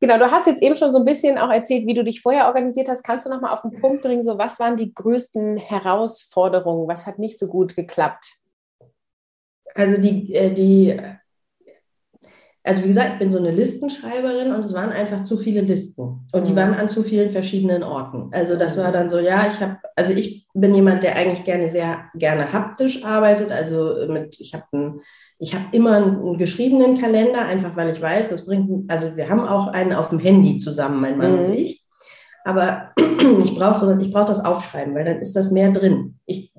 Genau, 0.00 0.16
du 0.16 0.30
hast 0.30 0.46
jetzt 0.46 0.62
eben 0.62 0.76
schon 0.76 0.92
so 0.92 1.00
ein 1.00 1.04
bisschen 1.04 1.38
auch 1.38 1.50
erzählt, 1.50 1.84
wie 1.86 1.94
du 1.94 2.04
dich 2.04 2.20
vorher 2.20 2.46
organisiert 2.46 2.88
hast. 2.88 3.02
Kannst 3.02 3.26
du 3.26 3.30
nochmal 3.30 3.52
auf 3.52 3.62
den 3.62 3.72
Punkt 3.80 4.02
bringen, 4.02 4.22
so 4.22 4.38
was 4.38 4.60
waren 4.60 4.76
die 4.76 4.94
größten 4.94 5.56
Herausforderungen? 5.56 6.86
Was 6.86 7.06
hat 7.06 7.18
nicht 7.18 7.36
so 7.36 7.48
gut 7.48 7.74
geklappt? 7.74 8.37
Also 9.74 10.00
die, 10.00 10.34
äh, 10.34 10.52
die, 10.52 11.00
also 12.64 12.84
wie 12.84 12.88
gesagt, 12.88 13.12
ich 13.14 13.18
bin 13.18 13.32
so 13.32 13.38
eine 13.38 13.50
Listenschreiberin 13.50 14.52
und 14.52 14.64
es 14.64 14.74
waren 14.74 14.90
einfach 14.90 15.22
zu 15.22 15.38
viele 15.38 15.62
Listen 15.62 16.26
und 16.32 16.46
die 16.46 16.52
mhm. 16.52 16.56
waren 16.56 16.74
an 16.74 16.88
zu 16.88 17.02
vielen 17.02 17.30
verschiedenen 17.30 17.82
Orten. 17.82 18.30
Also 18.32 18.56
das 18.56 18.76
war 18.76 18.92
dann 18.92 19.08
so, 19.08 19.18
ja, 19.18 19.46
ich 19.48 19.60
habe, 19.60 19.78
also 19.96 20.12
ich 20.12 20.46
bin 20.54 20.74
jemand, 20.74 21.02
der 21.02 21.16
eigentlich 21.16 21.44
gerne 21.44 21.68
sehr 21.68 22.04
gerne 22.14 22.52
haptisch 22.52 23.04
arbeitet. 23.04 23.52
Also 23.52 24.06
mit, 24.08 24.38
ich 24.40 24.54
habe 24.54 24.64
ein 24.72 25.00
ich 25.38 25.54
habe 25.54 25.66
immer 25.72 25.96
einen 25.96 26.36
geschriebenen 26.36 26.98
Kalender, 26.98 27.44
einfach 27.44 27.76
weil 27.76 27.90
ich 27.90 28.00
weiß, 28.00 28.30
das 28.30 28.44
bringt, 28.44 28.90
also 28.90 29.16
wir 29.16 29.28
haben 29.28 29.40
auch 29.40 29.68
einen 29.68 29.92
auf 29.92 30.10
dem 30.10 30.18
Handy 30.18 30.58
zusammen, 30.58 31.00
mein 31.00 31.18
Mann 31.18 31.32
mhm. 31.32 31.44
und 31.44 31.52
ich. 31.54 31.84
Aber 32.44 32.90
ich 32.98 33.54
brauche 33.54 33.78
sowas, 33.78 34.02
ich 34.02 34.12
brauche 34.12 34.26
das 34.26 34.44
Aufschreiben, 34.44 34.94
weil 34.94 35.04
dann 35.04 35.20
ist 35.20 35.36
das 35.36 35.50
mehr 35.52 35.70
drin. 35.70 36.18
Ich, 36.26 36.52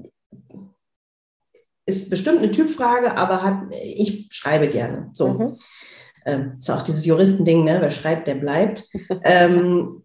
ist 1.89 2.10
bestimmt 2.10 2.39
eine 2.39 2.51
Typfrage, 2.51 3.17
aber 3.17 3.43
hat, 3.43 3.74
ich 3.84 4.29
schreibe 4.31 4.69
gerne. 4.69 5.10
So. 5.13 5.27
Mhm. 5.29 5.58
Ähm, 6.25 6.53
ist 6.58 6.69
auch 6.69 6.81
dieses 6.81 7.05
Juristending, 7.05 7.63
ne? 7.63 7.79
wer 7.81 7.91
schreibt, 7.91 8.27
der 8.27 8.36
bleibt. 8.36 8.88
ähm, 9.24 10.03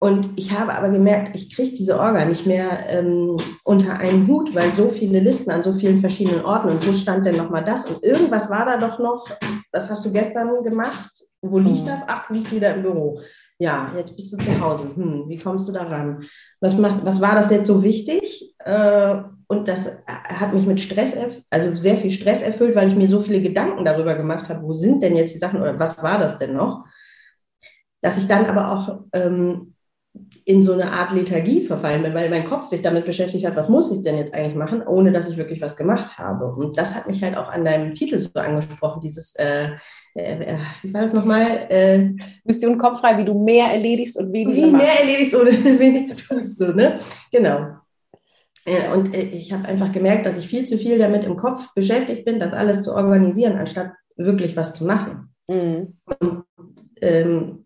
und 0.00 0.28
ich 0.36 0.52
habe 0.52 0.74
aber 0.74 0.90
gemerkt, 0.90 1.34
ich 1.34 1.54
kriege 1.54 1.74
diese 1.74 1.98
Orga 1.98 2.26
nicht 2.26 2.44
mehr 2.44 2.90
ähm, 2.90 3.38
unter 3.64 3.98
einen 3.98 4.26
Hut, 4.28 4.54
weil 4.54 4.74
so 4.74 4.90
viele 4.90 5.20
Listen 5.20 5.50
an 5.50 5.62
so 5.62 5.72
vielen 5.72 6.00
verschiedenen 6.00 6.44
Orten 6.44 6.68
und 6.68 6.86
wo 6.86 6.92
stand 6.92 7.26
denn 7.26 7.36
nochmal 7.36 7.64
das? 7.64 7.86
Und 7.86 8.02
irgendwas 8.02 8.50
war 8.50 8.66
da 8.66 8.76
doch 8.76 8.98
noch, 8.98 9.30
was 9.72 9.88
hast 9.88 10.04
du 10.04 10.12
gestern 10.12 10.62
gemacht? 10.62 11.10
Wo 11.40 11.58
liegt 11.58 11.82
mhm. 11.82 11.86
das? 11.86 12.02
Ach, 12.06 12.28
liegt 12.28 12.52
wieder 12.52 12.74
im 12.74 12.82
Büro. 12.82 13.20
Ja, 13.58 13.92
jetzt 13.96 14.16
bist 14.16 14.32
du 14.32 14.36
zu 14.38 14.60
Hause. 14.60 14.90
Hm, 14.94 15.24
wie 15.28 15.38
kommst 15.38 15.68
du 15.68 15.72
da 15.72 15.84
ran? 15.84 16.24
Was, 16.60 16.76
machst, 16.76 17.04
was 17.04 17.20
war 17.20 17.34
das 17.34 17.50
jetzt 17.50 17.66
so 17.66 17.82
wichtig? 17.82 18.54
Äh, 18.58 19.14
und 19.46 19.68
das 19.68 19.90
hat 20.06 20.54
mich 20.54 20.66
mit 20.66 20.80
Stress, 20.80 21.46
also 21.50 21.76
sehr 21.76 21.96
viel 21.96 22.10
Stress 22.10 22.42
erfüllt, 22.42 22.74
weil 22.74 22.88
ich 22.88 22.96
mir 22.96 23.08
so 23.08 23.20
viele 23.20 23.40
Gedanken 23.40 23.84
darüber 23.84 24.14
gemacht 24.14 24.48
habe, 24.48 24.62
wo 24.62 24.74
sind 24.74 25.02
denn 25.02 25.16
jetzt 25.16 25.34
die 25.34 25.38
Sachen 25.38 25.60
oder 25.60 25.78
was 25.78 26.02
war 26.02 26.18
das 26.18 26.38
denn 26.38 26.54
noch? 26.54 26.84
dass 28.04 28.18
ich 28.18 28.28
dann 28.28 28.44
aber 28.44 28.70
auch 28.70 29.00
ähm, 29.14 29.74
in 30.44 30.62
so 30.62 30.74
eine 30.74 30.92
Art 30.92 31.12
Lethargie 31.12 31.64
verfallen 31.64 32.02
bin, 32.02 32.12
weil 32.12 32.28
mein 32.28 32.44
Kopf 32.44 32.66
sich 32.66 32.82
damit 32.82 33.06
beschäftigt 33.06 33.46
hat, 33.46 33.56
was 33.56 33.70
muss 33.70 33.90
ich 33.90 34.02
denn 34.02 34.18
jetzt 34.18 34.34
eigentlich 34.34 34.56
machen, 34.56 34.86
ohne 34.86 35.10
dass 35.10 35.30
ich 35.30 35.38
wirklich 35.38 35.62
was 35.62 35.74
gemacht 35.74 36.18
habe. 36.18 36.44
Und 36.54 36.76
das 36.76 36.94
hat 36.94 37.08
mich 37.08 37.22
halt 37.22 37.34
auch 37.34 37.48
an 37.48 37.64
deinem 37.64 37.94
Titel 37.94 38.20
so 38.20 38.28
angesprochen, 38.38 39.00
dieses, 39.00 39.34
äh, 39.36 39.70
äh, 40.14 40.54
äh 40.54 40.58
wie 40.82 40.94
war 40.94 41.02
das 41.02 41.12
nochmal? 41.12 41.66
Äh, 41.68 42.10
Mission 42.44 42.78
kopffrei, 42.78 43.18
wie 43.18 43.24
du 43.24 43.42
mehr 43.42 43.72
erledigst 43.72 44.18
und 44.18 44.32
weniger 44.32 44.56
Wie 44.56 44.70
machst. 44.70 44.84
mehr 44.84 45.00
erledigst 45.00 45.34
und 45.34 45.64
weniger 45.78 46.14
tust 46.14 46.60
du, 46.60 46.72
ne? 46.72 46.98
Genau. 47.30 47.76
Äh, 48.64 48.92
und 48.92 49.14
äh, 49.14 49.22
ich 49.22 49.52
habe 49.52 49.66
einfach 49.66 49.92
gemerkt, 49.92 50.26
dass 50.26 50.38
ich 50.38 50.48
viel 50.48 50.64
zu 50.64 50.78
viel 50.78 50.98
damit 50.98 51.24
im 51.24 51.36
Kopf 51.36 51.72
beschäftigt 51.74 52.24
bin, 52.24 52.38
das 52.38 52.52
alles 52.52 52.82
zu 52.82 52.94
organisieren, 52.94 53.56
anstatt 53.56 53.92
wirklich 54.16 54.56
was 54.56 54.74
zu 54.74 54.84
machen. 54.84 55.34
Mhm. 55.48 55.98
Und, 56.20 56.44
ähm, 57.00 57.64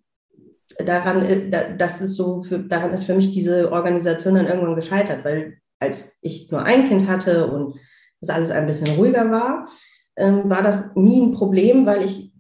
daran, 0.85 1.53
das 1.79 2.01
ist 2.01 2.15
so, 2.15 2.43
für, 2.43 2.59
daran 2.59 2.93
ist 2.93 3.05
für 3.05 3.15
mich 3.15 3.31
diese 3.31 3.73
Organisation 3.73 4.35
dann 4.35 4.47
irgendwann 4.47 4.77
gescheitert, 4.77 5.25
weil 5.25 5.59
als 5.81 6.19
ich 6.23 6.51
nur 6.51 6.63
ein 6.63 6.89
Kind 6.89 7.07
hatte 7.07 7.51
und 7.51 7.77
das 8.21 8.31
alles 8.31 8.51
ein 8.51 8.67
bisschen 8.67 8.97
ruhiger 8.97 9.31
war, 9.31 9.69
ähm, 10.17 10.51
war 10.51 10.63
das 10.63 10.95
nie 10.95 11.21
ein 11.21 11.35
Problem, 11.35 11.87
weil 11.87 12.05
ich, 12.05 12.33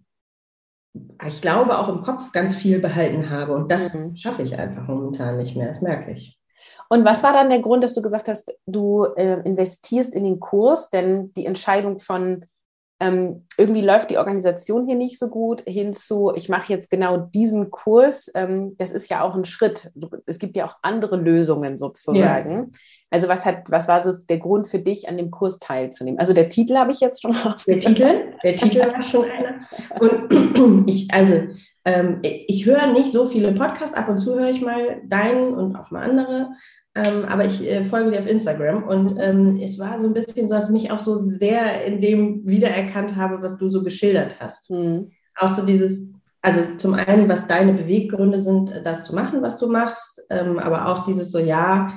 ich 1.26 1.40
glaube, 1.40 1.78
auch 1.78 1.88
im 1.88 2.00
Kopf 2.02 2.32
ganz 2.32 2.54
viel 2.54 2.80
behalten 2.80 3.30
habe. 3.30 3.54
Und 3.54 3.70
das 3.70 3.94
mhm. 3.94 4.14
schaffe 4.14 4.42
ich 4.42 4.58
einfach 4.58 4.86
momentan 4.86 5.36
nicht 5.36 5.56
mehr, 5.56 5.68
das 5.68 5.80
merke 5.80 6.12
ich. 6.12 6.38
Und 6.88 7.04
was 7.04 7.22
war 7.22 7.32
dann 7.32 7.50
der 7.50 7.60
Grund, 7.60 7.84
dass 7.84 7.94
du 7.94 8.02
gesagt 8.02 8.28
hast, 8.28 8.52
du 8.66 9.04
äh, 9.16 9.40
investierst 9.44 10.14
in 10.14 10.24
den 10.24 10.40
Kurs? 10.40 10.88
Denn 10.90 11.32
die 11.34 11.44
Entscheidung 11.44 11.98
von 11.98 12.46
ähm, 13.00 13.46
irgendwie 13.56 13.82
läuft 13.82 14.10
die 14.10 14.18
Organisation 14.18 14.86
hier 14.86 14.96
nicht 14.96 15.18
so 15.18 15.28
gut, 15.28 15.62
hinzu, 15.66 16.32
ich 16.34 16.48
mache 16.48 16.72
jetzt 16.72 16.90
genau 16.90 17.16
diesen 17.16 17.70
Kurs. 17.70 18.30
Ähm, 18.34 18.76
das 18.76 18.90
ist 18.90 19.08
ja 19.08 19.22
auch 19.22 19.36
ein 19.36 19.44
Schritt. 19.44 19.92
Es 20.26 20.38
gibt 20.38 20.56
ja 20.56 20.66
auch 20.66 20.76
andere 20.82 21.16
Lösungen 21.16 21.78
sozusagen. 21.78 22.58
Ja. 22.72 22.78
Also 23.10 23.28
was 23.28 23.46
hat, 23.46 23.70
was 23.70 23.88
war 23.88 24.02
so 24.02 24.12
der 24.28 24.38
Grund 24.38 24.66
für 24.66 24.78
dich, 24.78 25.08
an 25.08 25.16
dem 25.16 25.30
Kurs 25.30 25.58
teilzunehmen? 25.58 26.20
Also 26.20 26.34
der 26.34 26.48
Titel 26.48 26.76
habe 26.76 26.92
ich 26.92 27.00
jetzt 27.00 27.22
schon 27.22 27.32
rausgekriegt. 27.36 27.98
Der 27.98 28.10
Titel, 28.10 28.34
der 28.42 28.56
Titel 28.56 28.78
war 28.80 29.02
schon 29.02 29.24
einer. 29.24 29.54
Und 30.00 30.88
ich, 30.90 31.12
also 31.12 31.40
ähm, 31.84 32.18
ich 32.22 32.66
höre 32.66 32.88
nicht 32.88 33.12
so 33.12 33.26
viele 33.26 33.52
Podcasts, 33.52 33.96
ab 33.96 34.08
und 34.08 34.18
zu 34.18 34.34
höre 34.34 34.50
ich 34.50 34.60
mal 34.60 35.00
deinen 35.04 35.54
und 35.54 35.76
auch 35.76 35.90
mal 35.90 36.08
andere. 36.08 36.50
Ähm, 36.94 37.24
aber 37.26 37.44
ich 37.44 37.62
äh, 37.62 37.84
folge 37.84 38.10
dir 38.10 38.18
auf 38.18 38.28
Instagram 38.28 38.82
und 38.82 39.18
ähm, 39.20 39.60
es 39.62 39.78
war 39.78 40.00
so 40.00 40.06
ein 40.06 40.14
bisschen 40.14 40.48
so, 40.48 40.54
dass 40.54 40.66
ich 40.66 40.72
mich 40.72 40.90
auch 40.90 40.98
so 40.98 41.24
sehr 41.24 41.84
in 41.84 42.00
dem 42.00 42.46
wiedererkannt 42.46 43.14
habe, 43.14 43.40
was 43.40 43.56
du 43.56 43.70
so 43.70 43.82
geschildert 43.82 44.36
hast. 44.40 44.70
Mhm. 44.70 45.10
Auch 45.36 45.50
so 45.50 45.64
dieses, 45.64 46.08
also 46.42 46.60
zum 46.76 46.94
einen, 46.94 47.28
was 47.28 47.46
deine 47.46 47.72
Beweggründe 47.72 48.42
sind, 48.42 48.72
das 48.84 49.04
zu 49.04 49.14
machen, 49.14 49.42
was 49.42 49.58
du 49.58 49.68
machst, 49.68 50.22
ähm, 50.28 50.58
aber 50.58 50.88
auch 50.88 51.04
dieses 51.04 51.30
so, 51.30 51.38
ja, 51.38 51.92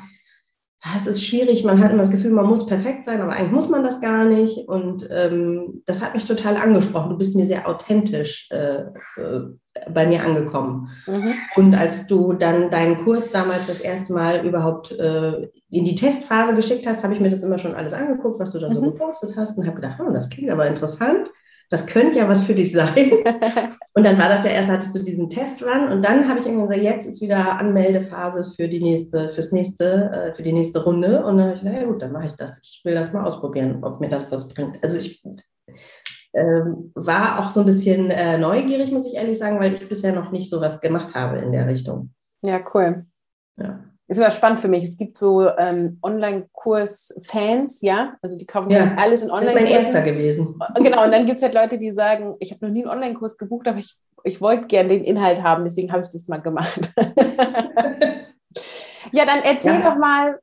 es 0.98 1.06
ist 1.06 1.24
schwierig, 1.24 1.64
man 1.64 1.82
hat 1.82 1.92
immer 1.92 2.02
das 2.02 2.10
Gefühl, 2.10 2.32
man 2.32 2.48
muss 2.48 2.66
perfekt 2.66 3.06
sein, 3.06 3.22
aber 3.22 3.34
eigentlich 3.34 3.52
muss 3.52 3.70
man 3.70 3.84
das 3.84 4.02
gar 4.02 4.26
nicht. 4.26 4.68
Und 4.68 5.08
ähm, 5.12 5.84
das 5.86 6.02
hat 6.02 6.16
mich 6.16 6.26
total 6.26 6.58
angesprochen. 6.58 7.12
Du 7.12 7.18
bist 7.18 7.36
mir 7.36 7.46
sehr 7.46 7.68
authentisch 7.70 8.50
äh, 8.52 8.86
äh, 9.18 9.42
bei 9.94 10.08
mir 10.08 10.24
angekommen. 10.24 10.90
Mhm. 11.06 11.34
Und 11.56 11.76
als 11.76 12.08
du 12.08 12.34
dann 12.34 12.72
deinen 12.72 13.04
Kurs 13.04 13.32
damals 13.32 13.68
das 13.68 13.80
erste 13.80 14.12
Mal 14.14 14.44
überhaupt 14.46 14.92
äh, 14.92 15.50
in 15.70 15.86
die 15.86 15.96
Testphase 15.96 16.56
geschickt 16.56 16.88
hast, 16.88 17.04
habe 17.04 17.14
ich 17.14 17.20
mir 17.20 17.30
das 17.30 17.44
immer 17.44 17.60
schon 17.60 17.76
alles 17.76 17.94
angeguckt, 17.94 18.40
was 18.40 18.52
du 18.52 18.60
da 18.60 18.72
so 18.72 18.82
mhm. 18.82 18.86
gepostet 18.86 19.36
hast 19.38 19.60
und 19.60 19.68
habe 19.68 19.76
gedacht, 19.76 20.02
oh, 20.04 20.12
das 20.12 20.30
klingt 20.30 20.50
aber 20.50 20.68
interessant 20.68 21.30
das 21.72 21.88
könnte 21.88 22.20
ja 22.20 22.28
was 22.28 22.44
für 22.44 22.54
dich 22.54 22.74
sein. 22.74 23.12
und 23.96 24.04
dann 24.04 24.18
war 24.20 24.28
das 24.28 24.44
ja 24.44 24.52
erst, 24.52 24.68
hattest 24.68 24.94
du 24.94 25.00
diesen 25.00 25.30
Testrun 25.30 25.88
und 25.88 26.04
dann 26.04 26.28
habe 26.28 26.40
ich 26.40 26.46
irgendwann 26.46 26.68
gesagt, 26.68 26.84
jetzt 26.84 27.06
ist 27.08 27.22
wieder 27.22 27.58
Anmeldephase 27.60 28.44
für 28.44 28.68
die 28.68 28.84
nächste, 28.84 29.30
fürs 29.30 29.54
nächste, 29.54 30.12
äh, 30.12 30.34
für 30.34 30.44
die 30.44 30.52
nächste 30.52 30.84
Runde. 30.84 31.26
Und 31.26 31.38
dann 31.38 31.48
habe 31.48 31.56
ich 31.56 31.62
gesagt, 31.62 31.82
ja 31.82 31.88
gut, 31.88 32.02
dann 32.02 32.12
mache 32.12 32.26
ich 32.26 32.34
das. 32.34 32.60
Ich 32.62 32.82
will 32.84 32.94
das 32.94 33.14
mal 33.14 33.26
ausprobieren, 33.26 33.84
ob 33.84 34.02
mir 34.02 34.10
das 34.10 34.30
was 34.32 34.50
bringt. 34.50 34.84
Also 34.84 34.98
ich 34.98 35.24
ähm, 36.34 36.92
war 36.94 37.40
auch 37.40 37.52
so 37.52 37.62
ein 37.62 37.66
bisschen 37.66 38.12
äh, 38.12 38.38
neugierig, 38.38 38.92
muss 38.92 39.06
ich 39.06 39.14
ehrlich 39.14 39.38
sagen, 39.38 39.60
weil 39.60 39.74
ich 39.74 39.88
bisher 39.88 40.14
noch 40.14 40.32
nicht 40.32 40.50
so 40.50 40.60
was 40.60 40.82
gemacht 40.82 41.16
habe 41.16 41.40
in 41.40 41.54
der 41.54 41.68
Richtung. 41.68 42.14
Ja, 42.44 42.60
cool. 42.74 43.06
Ja 43.58 43.91
ist 44.12 44.18
immer 44.18 44.32
spannend 44.32 44.60
für 44.60 44.68
mich. 44.68 44.84
Es 44.84 44.98
gibt 44.98 45.18
so 45.18 45.48
ähm, 45.58 45.98
Online-Kurs-Fans, 46.04 47.82
ja, 47.82 48.16
also 48.22 48.38
die 48.38 48.46
kaufen 48.46 48.70
ja, 48.70 48.94
alles 48.98 49.22
in 49.22 49.32
Online. 49.32 49.54
Das 49.54 49.62
ist 49.62 49.70
mein 49.70 49.72
erster 49.72 50.02
gewesen. 50.02 50.60
Genau, 50.76 51.06
und 51.06 51.12
dann 51.12 51.26
gibt 51.26 51.38
es 51.38 51.44
halt 51.44 51.56
Leute, 51.56 51.78
die 51.78 51.94
sagen, 51.94 52.36
ich 52.40 52.52
habe 52.52 52.66
noch 52.66 52.74
nie 52.74 52.84
einen 52.84 52.92
Online-Kurs 52.92 53.38
gebucht, 53.38 53.70
aber 53.70 53.80
ich, 53.80 53.96
ich 54.26 54.42
wollte 54.42 54.68
gerne 54.68 54.90
den 54.90 55.06
Inhalt 55.06 55.42
haben, 55.42 55.64
deswegen 55.64 55.94
habe 55.94 56.04
ich 56.04 56.10
das 56.10 56.28
mal 56.28 56.42
gemacht. 56.42 56.82
ja, 59.14 59.26
dann 59.26 59.44
erzähl 59.44 59.80
ja. 59.80 59.90
doch 59.90 59.98
mal, 59.98 60.40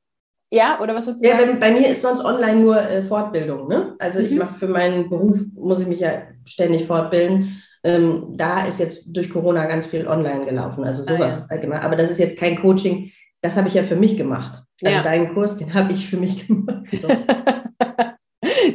ja, 0.51 0.81
oder 0.81 0.95
was 0.95 1.05
du 1.05 1.13
ja, 1.19 1.39
sagen? 1.39 1.61
bei 1.61 1.71
mir 1.71 1.89
ist 1.89 2.01
sonst 2.01 2.25
online 2.25 2.61
nur 2.61 2.81
äh, 2.81 3.03
Fortbildung. 3.03 3.69
Ne? 3.69 3.97
Also 3.99 4.21
mhm. 4.21 4.27
ich 4.27 4.35
mache 4.35 4.59
für 4.59 4.69
meinen 4.69 5.11
Beruf, 5.11 5.39
muss 5.55 5.81
ich 5.81 5.87
mich 5.87 6.01
ja 6.01 6.23
ständig 6.47 6.87
fortbilden. 6.87 7.63
Ähm, 7.85 8.35
da 8.35 8.67
ist 8.67 8.81
jetzt 8.81 9.15
durch 9.15 9.29
Corona 9.29 9.67
ganz 9.67 9.85
viel 9.87 10.09
online 10.09 10.47
gelaufen, 10.47 10.85
also 10.85 11.03
sowas 11.03 11.43
ah, 11.49 11.55
ja. 11.55 11.81
Aber 11.83 11.97
das 11.97 12.11
ist 12.11 12.19
jetzt 12.19 12.39
kein 12.39 12.57
Coaching 12.57 13.13
das 13.41 13.57
habe 13.57 13.69
ich 13.69 13.75
ja 13.75 13.83
für 13.83 13.97
mich 13.97 14.17
gemacht. 14.17 14.63
Also 14.83 14.97
ja. 14.97 15.03
deinen 15.03 15.35
Kurs, 15.35 15.57
den 15.57 15.75
habe 15.75 15.93
ich 15.93 16.09
für 16.09 16.17
mich 16.17 16.47
gemacht. 16.47 16.87
So. 16.93 17.09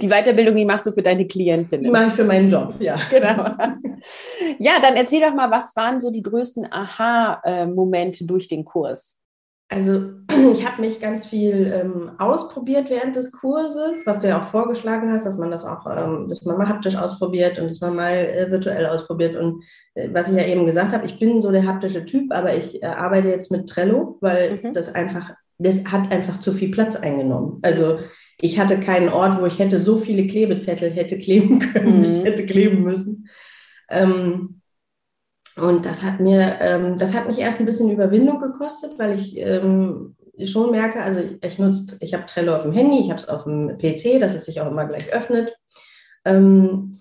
Die 0.02 0.10
Weiterbildung, 0.10 0.56
die 0.56 0.66
machst 0.66 0.86
du 0.86 0.92
für 0.92 1.02
deine 1.02 1.26
Klientinnen? 1.26 1.86
Die 1.86 1.90
mache 1.90 2.08
ich 2.08 2.14
für 2.14 2.26
meinen 2.26 2.50
Job, 2.50 2.76
ja. 2.80 3.00
Genau. 3.10 3.46
Ja, 4.60 4.80
dann 4.82 4.96
erzähl 4.96 5.22
doch 5.22 5.34
mal, 5.34 5.50
was 5.50 5.76
waren 5.76 6.02
so 6.02 6.12
die 6.12 6.22
größten 6.22 6.72
Aha-Momente 6.72 8.26
durch 8.26 8.50
den 8.50 8.66
Kurs? 8.66 9.18
Also 9.74 10.12
ich 10.54 10.66
habe 10.68 10.82
mich 10.82 11.00
ganz 11.00 11.26
viel 11.26 11.72
ähm, 11.74 12.12
ausprobiert 12.20 12.90
während 12.90 13.16
des 13.16 13.32
Kurses, 13.32 14.06
was 14.06 14.20
du 14.20 14.28
ja 14.28 14.40
auch 14.40 14.46
vorgeschlagen 14.46 15.12
hast, 15.12 15.26
dass 15.26 15.38
man 15.38 15.50
das 15.50 15.66
auch, 15.66 15.86
ähm, 15.88 16.28
dass 16.28 16.44
man 16.46 16.58
mal 16.58 16.70
haptisch 16.70 16.96
ausprobiert 16.96 17.58
und 17.58 17.70
dass 17.70 17.82
man 17.82 17.96
mal 17.96 18.14
äh, 18.14 18.52
virtuell 18.52 18.86
ausprobiert. 18.86 19.36
Und 19.36 19.64
äh, 19.96 20.10
was 20.14 20.30
ich 20.30 20.36
ja 20.36 20.46
eben 20.46 20.66
gesagt 20.66 20.94
habe, 20.94 21.06
ich 21.06 21.18
bin 21.20 21.42
so 21.42 21.52
der 21.52 21.66
haptische 21.66 22.06
Typ, 22.06 22.32
aber 22.32 22.56
ich 22.56 22.84
äh, 22.84 22.86
arbeite 22.86 23.30
jetzt 23.30 23.52
mit 23.52 23.68
Trello, 23.68 24.18
weil 24.22 24.60
mhm. 24.62 24.74
das 24.74 24.94
einfach, 24.94 25.32
das 25.58 25.86
hat 25.86 26.12
einfach 26.12 26.38
zu 26.38 26.54
viel 26.54 26.70
Platz 26.70 26.96
eingenommen. 26.96 27.60
Also 27.64 28.00
ich 28.40 28.60
hatte 28.60 28.80
keinen 28.80 29.10
Ort, 29.10 29.42
wo 29.42 29.46
ich 29.48 29.58
hätte 29.58 29.80
so 29.80 29.98
viele 29.98 30.28
Klebezettel 30.28 30.92
hätte 30.92 31.18
kleben 31.20 31.60
können, 31.60 32.00
mhm. 32.00 32.04
ich 32.04 32.24
hätte 32.24 32.46
kleben 32.46 32.84
müssen. 32.84 33.28
Ähm, 33.90 34.62
und 35.58 35.86
das 35.86 36.04
hat 36.04 36.20
mir, 36.20 36.58
ähm, 36.62 36.98
das 36.98 37.14
hat 37.14 37.28
mich 37.28 37.40
erst 37.40 37.60
ein 37.60 37.66
bisschen 37.66 37.92
Überwindung 37.92 38.40
gekostet, 38.40 38.98
weil 38.98 39.20
ich 39.20 39.38
ähm, 39.38 40.16
schon 40.44 40.72
merke, 40.72 41.04
also 41.04 41.20
ich, 41.20 41.44
ich 41.44 41.60
nutze, 41.60 41.98
ich 42.00 42.14
habe 42.14 42.26
Trello 42.26 42.56
auf 42.56 42.64
dem 42.64 42.74
Handy, 42.74 43.00
ich 43.00 43.10
habe 43.10 43.20
es 43.20 43.30
auf 43.30 43.44
dem 43.44 43.78
PC, 43.78 44.20
dass 44.20 44.36
es 44.36 44.46
sich 44.46 44.62
auch 44.62 44.68
immer 44.68 44.86
gleich 44.86 45.14
öffnet. 45.14 45.56
Ähm, 46.26 47.00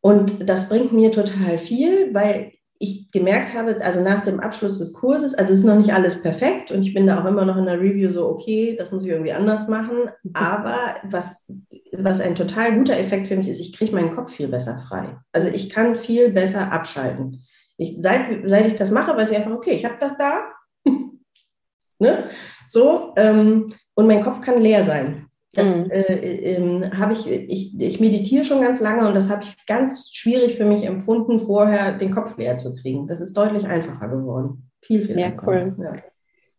und 0.00 0.48
das 0.48 0.68
bringt 0.68 0.92
mir 0.92 1.12
total 1.12 1.58
viel, 1.58 2.12
weil 2.12 2.52
ich 2.78 3.12
gemerkt 3.12 3.54
habe, 3.54 3.80
also 3.80 4.02
nach 4.02 4.22
dem 4.22 4.40
Abschluss 4.40 4.80
des 4.80 4.92
Kurses, 4.92 5.34
also 5.34 5.52
es 5.52 5.60
ist 5.60 5.64
noch 5.64 5.76
nicht 5.76 5.94
alles 5.94 6.20
perfekt 6.20 6.72
und 6.72 6.82
ich 6.82 6.92
bin 6.92 7.06
da 7.06 7.22
auch 7.22 7.26
immer 7.26 7.44
noch 7.44 7.56
in 7.56 7.66
der 7.66 7.80
Review 7.80 8.10
so, 8.10 8.28
okay, 8.28 8.74
das 8.76 8.90
muss 8.90 9.04
ich 9.04 9.10
irgendwie 9.10 9.32
anders 9.32 9.68
machen. 9.68 10.10
Aber 10.34 10.96
was, 11.04 11.46
was 11.92 12.20
ein 12.20 12.34
total 12.34 12.74
guter 12.74 12.98
Effekt 12.98 13.28
für 13.28 13.36
mich 13.36 13.48
ist, 13.48 13.60
ich 13.60 13.72
kriege 13.72 13.94
meinen 13.94 14.14
Kopf 14.14 14.32
viel 14.32 14.48
besser 14.48 14.80
frei. 14.88 15.16
Also 15.32 15.48
ich 15.48 15.70
kann 15.70 15.94
viel 15.94 16.30
besser 16.32 16.72
abschalten. 16.72 17.44
Ich, 17.82 18.00
seit, 18.00 18.48
seit 18.48 18.66
ich 18.66 18.74
das 18.74 18.90
mache, 18.90 19.16
weiß 19.16 19.30
ich 19.30 19.36
einfach, 19.36 19.52
okay, 19.52 19.72
ich 19.72 19.84
habe 19.84 19.96
das 19.98 20.16
da. 20.16 20.52
ne? 21.98 22.30
So, 22.66 23.12
ähm, 23.16 23.72
und 23.94 24.06
mein 24.06 24.22
Kopf 24.22 24.40
kann 24.40 24.60
leer 24.60 24.82
sein. 24.82 25.26
Das 25.54 25.84
mhm. 25.84 25.90
äh, 25.90 26.54
äh, 26.54 26.90
habe 26.92 27.12
ich, 27.12 27.28
ich, 27.28 27.78
ich 27.78 28.00
meditiere 28.00 28.44
schon 28.44 28.62
ganz 28.62 28.80
lange 28.80 29.06
und 29.06 29.14
das 29.14 29.28
habe 29.28 29.42
ich 29.42 29.54
ganz 29.66 30.10
schwierig 30.12 30.56
für 30.56 30.64
mich 30.64 30.84
empfunden, 30.84 31.38
vorher 31.38 31.92
den 31.92 32.10
Kopf 32.10 32.38
leer 32.38 32.56
zu 32.56 32.74
kriegen. 32.74 33.06
Das 33.06 33.20
ist 33.20 33.36
deutlich 33.36 33.66
einfacher 33.66 34.08
geworden. 34.08 34.70
Viel, 34.80 35.02
viel 35.04 35.18
ja, 35.18 35.26
einfacher. 35.26 35.46
Cool. 35.46 35.76
Ja, 35.78 35.92
cool. 35.92 36.11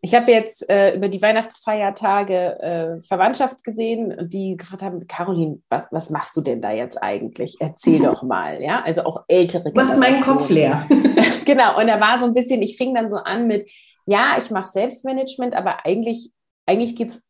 Ich 0.06 0.14
habe 0.14 0.34
jetzt 0.34 0.70
äh, 0.70 0.98
über 0.98 1.08
die 1.08 1.22
Weihnachtsfeiertage 1.22 2.60
äh, 2.60 3.02
Verwandtschaft 3.04 3.64
gesehen 3.64 4.14
und 4.14 4.34
die 4.34 4.58
gefragt 4.58 4.82
haben, 4.82 5.08
Caroline, 5.08 5.62
was, 5.70 5.86
was 5.92 6.10
machst 6.10 6.36
du 6.36 6.42
denn 6.42 6.62
da 6.62 6.74
jetzt 6.74 7.02
eigentlich? 7.02 7.56
Erzähl 7.62 8.00
doch 8.04 8.22
mal, 8.22 8.62
ja. 8.62 8.84
Also 8.84 9.06
auch 9.06 9.24
ältere 9.30 9.72
Du 9.72 9.80
machst 9.80 9.98
meinen 9.98 10.22
Kopf 10.22 10.50
leer. 10.50 10.86
genau, 11.46 11.80
und 11.80 11.88
da 11.88 12.02
war 12.02 12.20
so 12.20 12.26
ein 12.26 12.34
bisschen, 12.34 12.62
ich 12.62 12.76
fing 12.76 12.94
dann 12.94 13.10
so 13.10 13.16
an 13.16 13.48
mit, 13.48 13.72
ja, 14.06 14.36
ich 14.38 14.52
mache 14.52 14.70
Selbstmanagement, 14.70 15.56
aber 15.56 15.86
eigentlich, 15.86 16.34
eigentlich 16.66 16.98
geht 16.98 17.12
es 17.12 17.24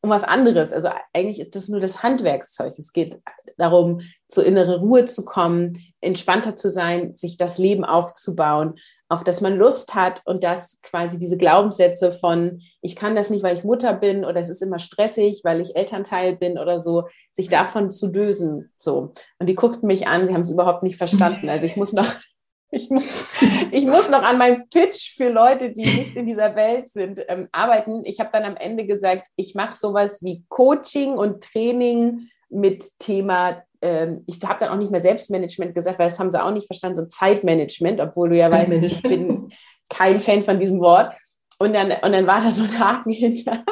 um 0.00 0.10
was 0.10 0.22
anderes. 0.22 0.72
Also 0.72 0.90
eigentlich 1.12 1.40
ist 1.40 1.56
das 1.56 1.66
nur 1.66 1.80
das 1.80 2.04
Handwerkszeug. 2.04 2.78
Es 2.78 2.92
geht 2.92 3.20
darum, 3.56 4.02
zur 4.28 4.46
innere 4.46 4.78
Ruhe 4.78 5.06
zu 5.06 5.24
kommen, 5.24 5.76
entspannter 6.00 6.54
zu 6.54 6.70
sein, 6.70 7.14
sich 7.14 7.36
das 7.36 7.58
Leben 7.58 7.84
aufzubauen 7.84 8.74
auf 9.12 9.24
das 9.24 9.42
man 9.42 9.58
Lust 9.58 9.94
hat 9.94 10.22
und 10.24 10.42
dass 10.42 10.80
quasi 10.80 11.18
diese 11.18 11.36
Glaubenssätze 11.36 12.12
von, 12.12 12.62
ich 12.80 12.96
kann 12.96 13.14
das 13.14 13.28
nicht, 13.28 13.42
weil 13.42 13.54
ich 13.54 13.62
Mutter 13.62 13.92
bin 13.92 14.24
oder 14.24 14.40
es 14.40 14.48
ist 14.48 14.62
immer 14.62 14.78
stressig, 14.78 15.42
weil 15.44 15.60
ich 15.60 15.76
Elternteil 15.76 16.34
bin 16.34 16.58
oder 16.58 16.80
so, 16.80 17.08
sich 17.30 17.50
davon 17.50 17.90
zu 17.90 18.10
lösen. 18.10 18.70
So. 18.74 19.12
Und 19.38 19.48
die 19.50 19.54
guckten 19.54 19.86
mich 19.86 20.06
an, 20.06 20.26
sie 20.26 20.32
haben 20.32 20.40
es 20.40 20.50
überhaupt 20.50 20.82
nicht 20.82 20.96
verstanden. 20.96 21.50
Also 21.50 21.66
ich 21.66 21.76
muss 21.76 21.92
noch, 21.92 22.06
ich 22.70 22.88
muss, 22.88 23.04
ich 23.70 23.84
muss 23.84 24.08
noch 24.08 24.22
an 24.22 24.38
meinem 24.38 24.66
Pitch 24.70 25.14
für 25.14 25.28
Leute, 25.28 25.72
die 25.72 25.84
nicht 25.84 26.16
in 26.16 26.24
dieser 26.24 26.56
Welt 26.56 26.88
sind, 26.88 27.20
ähm, 27.28 27.48
arbeiten. 27.52 28.06
Ich 28.06 28.18
habe 28.18 28.30
dann 28.32 28.44
am 28.44 28.56
Ende 28.56 28.86
gesagt, 28.86 29.24
ich 29.36 29.54
mache 29.54 29.76
sowas 29.76 30.22
wie 30.22 30.42
Coaching 30.48 31.18
und 31.18 31.44
Training 31.44 32.30
mit 32.48 32.98
Thema 32.98 33.62
ähm, 33.82 34.24
ich 34.26 34.38
habe 34.44 34.60
dann 34.60 34.70
auch 34.70 34.78
nicht 34.78 34.92
mehr 34.92 35.02
Selbstmanagement 35.02 35.74
gesagt, 35.74 35.98
weil 35.98 36.08
das 36.08 36.18
haben 36.18 36.30
sie 36.30 36.42
auch 36.42 36.52
nicht 36.52 36.66
verstanden, 36.66 36.96
so 36.96 37.06
Zeitmanagement, 37.06 38.00
obwohl 38.00 38.30
du 38.30 38.36
ja 38.36 38.50
weißt, 38.50 38.72
ich 38.72 39.02
bin 39.02 39.48
kein 39.90 40.20
Fan 40.20 40.42
von 40.42 40.58
diesem 40.58 40.80
Wort. 40.80 41.14
Und 41.58 41.74
dann, 41.74 41.92
und 41.92 42.12
dann 42.12 42.26
war 42.26 42.40
da 42.40 42.50
so 42.50 42.64
ein 42.64 42.78
Haken 42.78 43.12
hinter. 43.12 43.64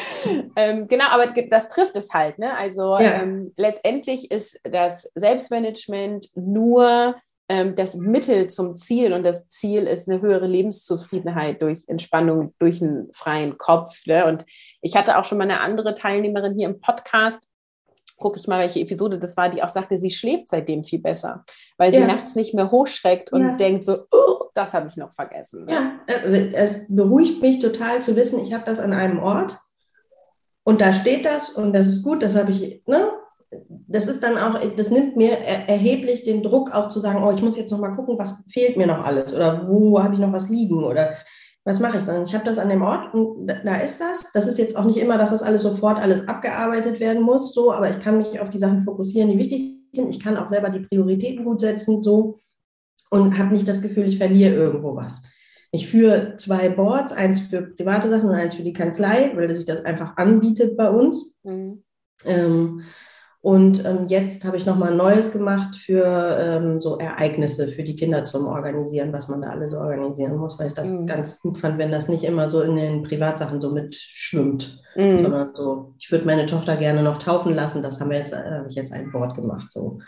ähm, 0.56 0.86
genau, 0.86 1.04
aber 1.10 1.26
das 1.50 1.68
trifft 1.68 1.94
es 1.96 2.10
halt. 2.14 2.38
Ne? 2.38 2.56
Also 2.56 2.98
ja. 2.98 3.22
ähm, 3.22 3.52
letztendlich 3.56 4.30
ist 4.30 4.58
das 4.64 5.10
Selbstmanagement 5.14 6.28
nur 6.36 7.16
ähm, 7.50 7.76
das 7.76 7.94
Mittel 7.96 8.48
zum 8.48 8.76
Ziel 8.76 9.12
und 9.12 9.24
das 9.24 9.48
Ziel 9.48 9.86
ist 9.86 10.08
eine 10.08 10.22
höhere 10.22 10.46
Lebenszufriedenheit 10.46 11.60
durch 11.60 11.84
Entspannung, 11.86 12.54
durch 12.58 12.80
einen 12.80 13.12
freien 13.12 13.58
Kopf. 13.58 14.06
Ne? 14.06 14.24
Und 14.26 14.46
ich 14.80 14.96
hatte 14.96 15.18
auch 15.18 15.26
schon 15.26 15.36
mal 15.36 15.44
eine 15.44 15.60
andere 15.60 15.94
Teilnehmerin 15.94 16.54
hier 16.56 16.68
im 16.68 16.80
Podcast, 16.80 17.50
gucke 18.16 18.38
ich 18.38 18.46
mal, 18.46 18.60
welche 18.60 18.80
Episode 18.80 19.18
das 19.18 19.36
war, 19.36 19.48
die 19.48 19.62
auch 19.62 19.68
sagte, 19.68 19.98
sie 19.98 20.10
schläft 20.10 20.48
seitdem 20.48 20.84
viel 20.84 21.00
besser, 21.00 21.44
weil 21.76 21.92
sie 21.92 22.00
ja. 22.00 22.06
nachts 22.06 22.36
nicht 22.36 22.54
mehr 22.54 22.70
hochschreckt 22.70 23.32
und 23.32 23.42
ja. 23.42 23.56
denkt 23.56 23.84
so, 23.84 24.04
oh, 24.12 24.44
das 24.54 24.74
habe 24.74 24.88
ich 24.88 24.96
noch 24.96 25.12
vergessen. 25.12 25.64
Ne? 25.64 25.72
Ja, 25.72 25.92
also 26.22 26.36
es 26.36 26.86
beruhigt 26.88 27.42
mich 27.42 27.58
total 27.58 28.00
zu 28.02 28.16
wissen, 28.16 28.40
ich 28.40 28.52
habe 28.52 28.64
das 28.64 28.80
an 28.80 28.92
einem 28.92 29.18
Ort 29.18 29.58
und 30.62 30.80
da 30.80 30.92
steht 30.92 31.24
das 31.26 31.50
und 31.50 31.72
das 31.74 31.86
ist 31.86 32.02
gut, 32.02 32.22
das 32.22 32.34
habe 32.34 32.52
ich, 32.52 32.82
ne? 32.86 33.10
Das 33.86 34.08
ist 34.08 34.24
dann 34.24 34.36
auch, 34.36 34.58
das 34.76 34.90
nimmt 34.90 35.16
mir 35.16 35.38
erheblich 35.38 36.24
den 36.24 36.42
Druck 36.42 36.74
auch 36.74 36.88
zu 36.88 36.98
sagen, 36.98 37.22
oh, 37.22 37.30
ich 37.30 37.40
muss 37.40 37.56
jetzt 37.56 37.70
noch 37.70 37.78
mal 37.78 37.92
gucken, 37.92 38.18
was 38.18 38.42
fehlt 38.48 38.76
mir 38.76 38.88
noch 38.88 39.04
alles 39.04 39.32
oder 39.32 39.68
wo 39.68 40.02
habe 40.02 40.14
ich 40.14 40.20
noch 40.20 40.32
was 40.32 40.48
liegen 40.48 40.82
oder 40.82 41.14
was 41.64 41.80
mache 41.80 41.98
ich 41.98 42.04
dann? 42.04 42.24
Ich 42.24 42.34
habe 42.34 42.44
das 42.44 42.58
an 42.58 42.68
dem 42.68 42.82
Ort 42.82 43.14
und 43.14 43.46
da 43.46 43.76
ist 43.76 44.00
das. 44.00 44.30
Das 44.32 44.46
ist 44.46 44.58
jetzt 44.58 44.76
auch 44.76 44.84
nicht 44.84 44.98
immer, 44.98 45.16
dass 45.16 45.30
das 45.30 45.42
alles 45.42 45.62
sofort 45.62 45.98
alles 45.98 46.28
abgearbeitet 46.28 47.00
werden 47.00 47.22
muss, 47.22 47.54
so, 47.54 47.72
aber 47.72 47.90
ich 47.90 48.00
kann 48.00 48.18
mich 48.18 48.38
auf 48.40 48.50
die 48.50 48.58
Sachen 48.58 48.84
fokussieren, 48.84 49.30
die 49.30 49.38
wichtig 49.38 49.80
sind. 49.92 50.10
Ich 50.10 50.20
kann 50.20 50.36
auch 50.36 50.48
selber 50.48 50.68
die 50.68 50.80
Prioritäten 50.80 51.44
gut 51.44 51.60
setzen, 51.60 52.02
so 52.02 52.38
und 53.10 53.38
habe 53.38 53.54
nicht 53.54 53.68
das 53.68 53.80
Gefühl, 53.80 54.08
ich 54.08 54.18
verliere 54.18 54.54
irgendwo 54.54 54.94
was. 54.96 55.22
Ich 55.70 55.88
führe 55.88 56.36
zwei 56.36 56.68
Boards, 56.68 57.12
eins 57.12 57.40
für 57.40 57.62
private 57.62 58.08
Sachen 58.08 58.28
und 58.28 58.34
eins 58.34 58.54
für 58.54 58.62
die 58.62 58.72
Kanzlei, 58.72 59.32
weil 59.34 59.52
sich 59.54 59.64
das 59.64 59.84
einfach 59.84 60.16
anbietet 60.16 60.76
bei 60.76 60.90
uns. 60.90 61.34
Mhm. 61.42 61.82
Ähm, 62.24 62.82
und 63.44 63.84
ähm, 63.84 64.06
jetzt 64.08 64.42
habe 64.46 64.56
ich 64.56 64.64
nochmal 64.64 64.92
ein 64.92 64.96
neues 64.96 65.30
gemacht 65.30 65.76
für 65.76 66.38
ähm, 66.40 66.80
so 66.80 66.96
Ereignisse 66.96 67.68
für 67.68 67.82
die 67.82 67.94
Kinder 67.94 68.24
zum 68.24 68.46
Organisieren, 68.46 69.12
was 69.12 69.28
man 69.28 69.42
da 69.42 69.50
alles 69.50 69.74
organisieren 69.74 70.38
muss, 70.38 70.58
weil 70.58 70.68
ich 70.68 70.72
das 70.72 70.94
mhm. 70.94 71.06
ganz 71.06 71.42
gut 71.42 71.58
fand, 71.58 71.76
wenn 71.76 71.90
das 71.90 72.08
nicht 72.08 72.24
immer 72.24 72.48
so 72.48 72.62
in 72.62 72.74
den 72.76 73.02
Privatsachen 73.02 73.60
so 73.60 73.70
mitschwimmt, 73.70 74.82
mhm. 74.96 75.18
sondern 75.18 75.50
so, 75.54 75.94
ich 75.98 76.10
würde 76.10 76.24
meine 76.24 76.46
Tochter 76.46 76.78
gerne 76.78 77.02
noch 77.02 77.18
taufen 77.18 77.54
lassen, 77.54 77.82
das 77.82 78.00
haben 78.00 78.08
wir 78.08 78.16
jetzt, 78.16 78.32
äh, 78.32 78.36
habe 78.36 78.68
ich 78.70 78.76
jetzt 78.76 78.94
ein 78.94 79.12
Board 79.12 79.34
gemacht, 79.34 79.70
so. 79.70 79.98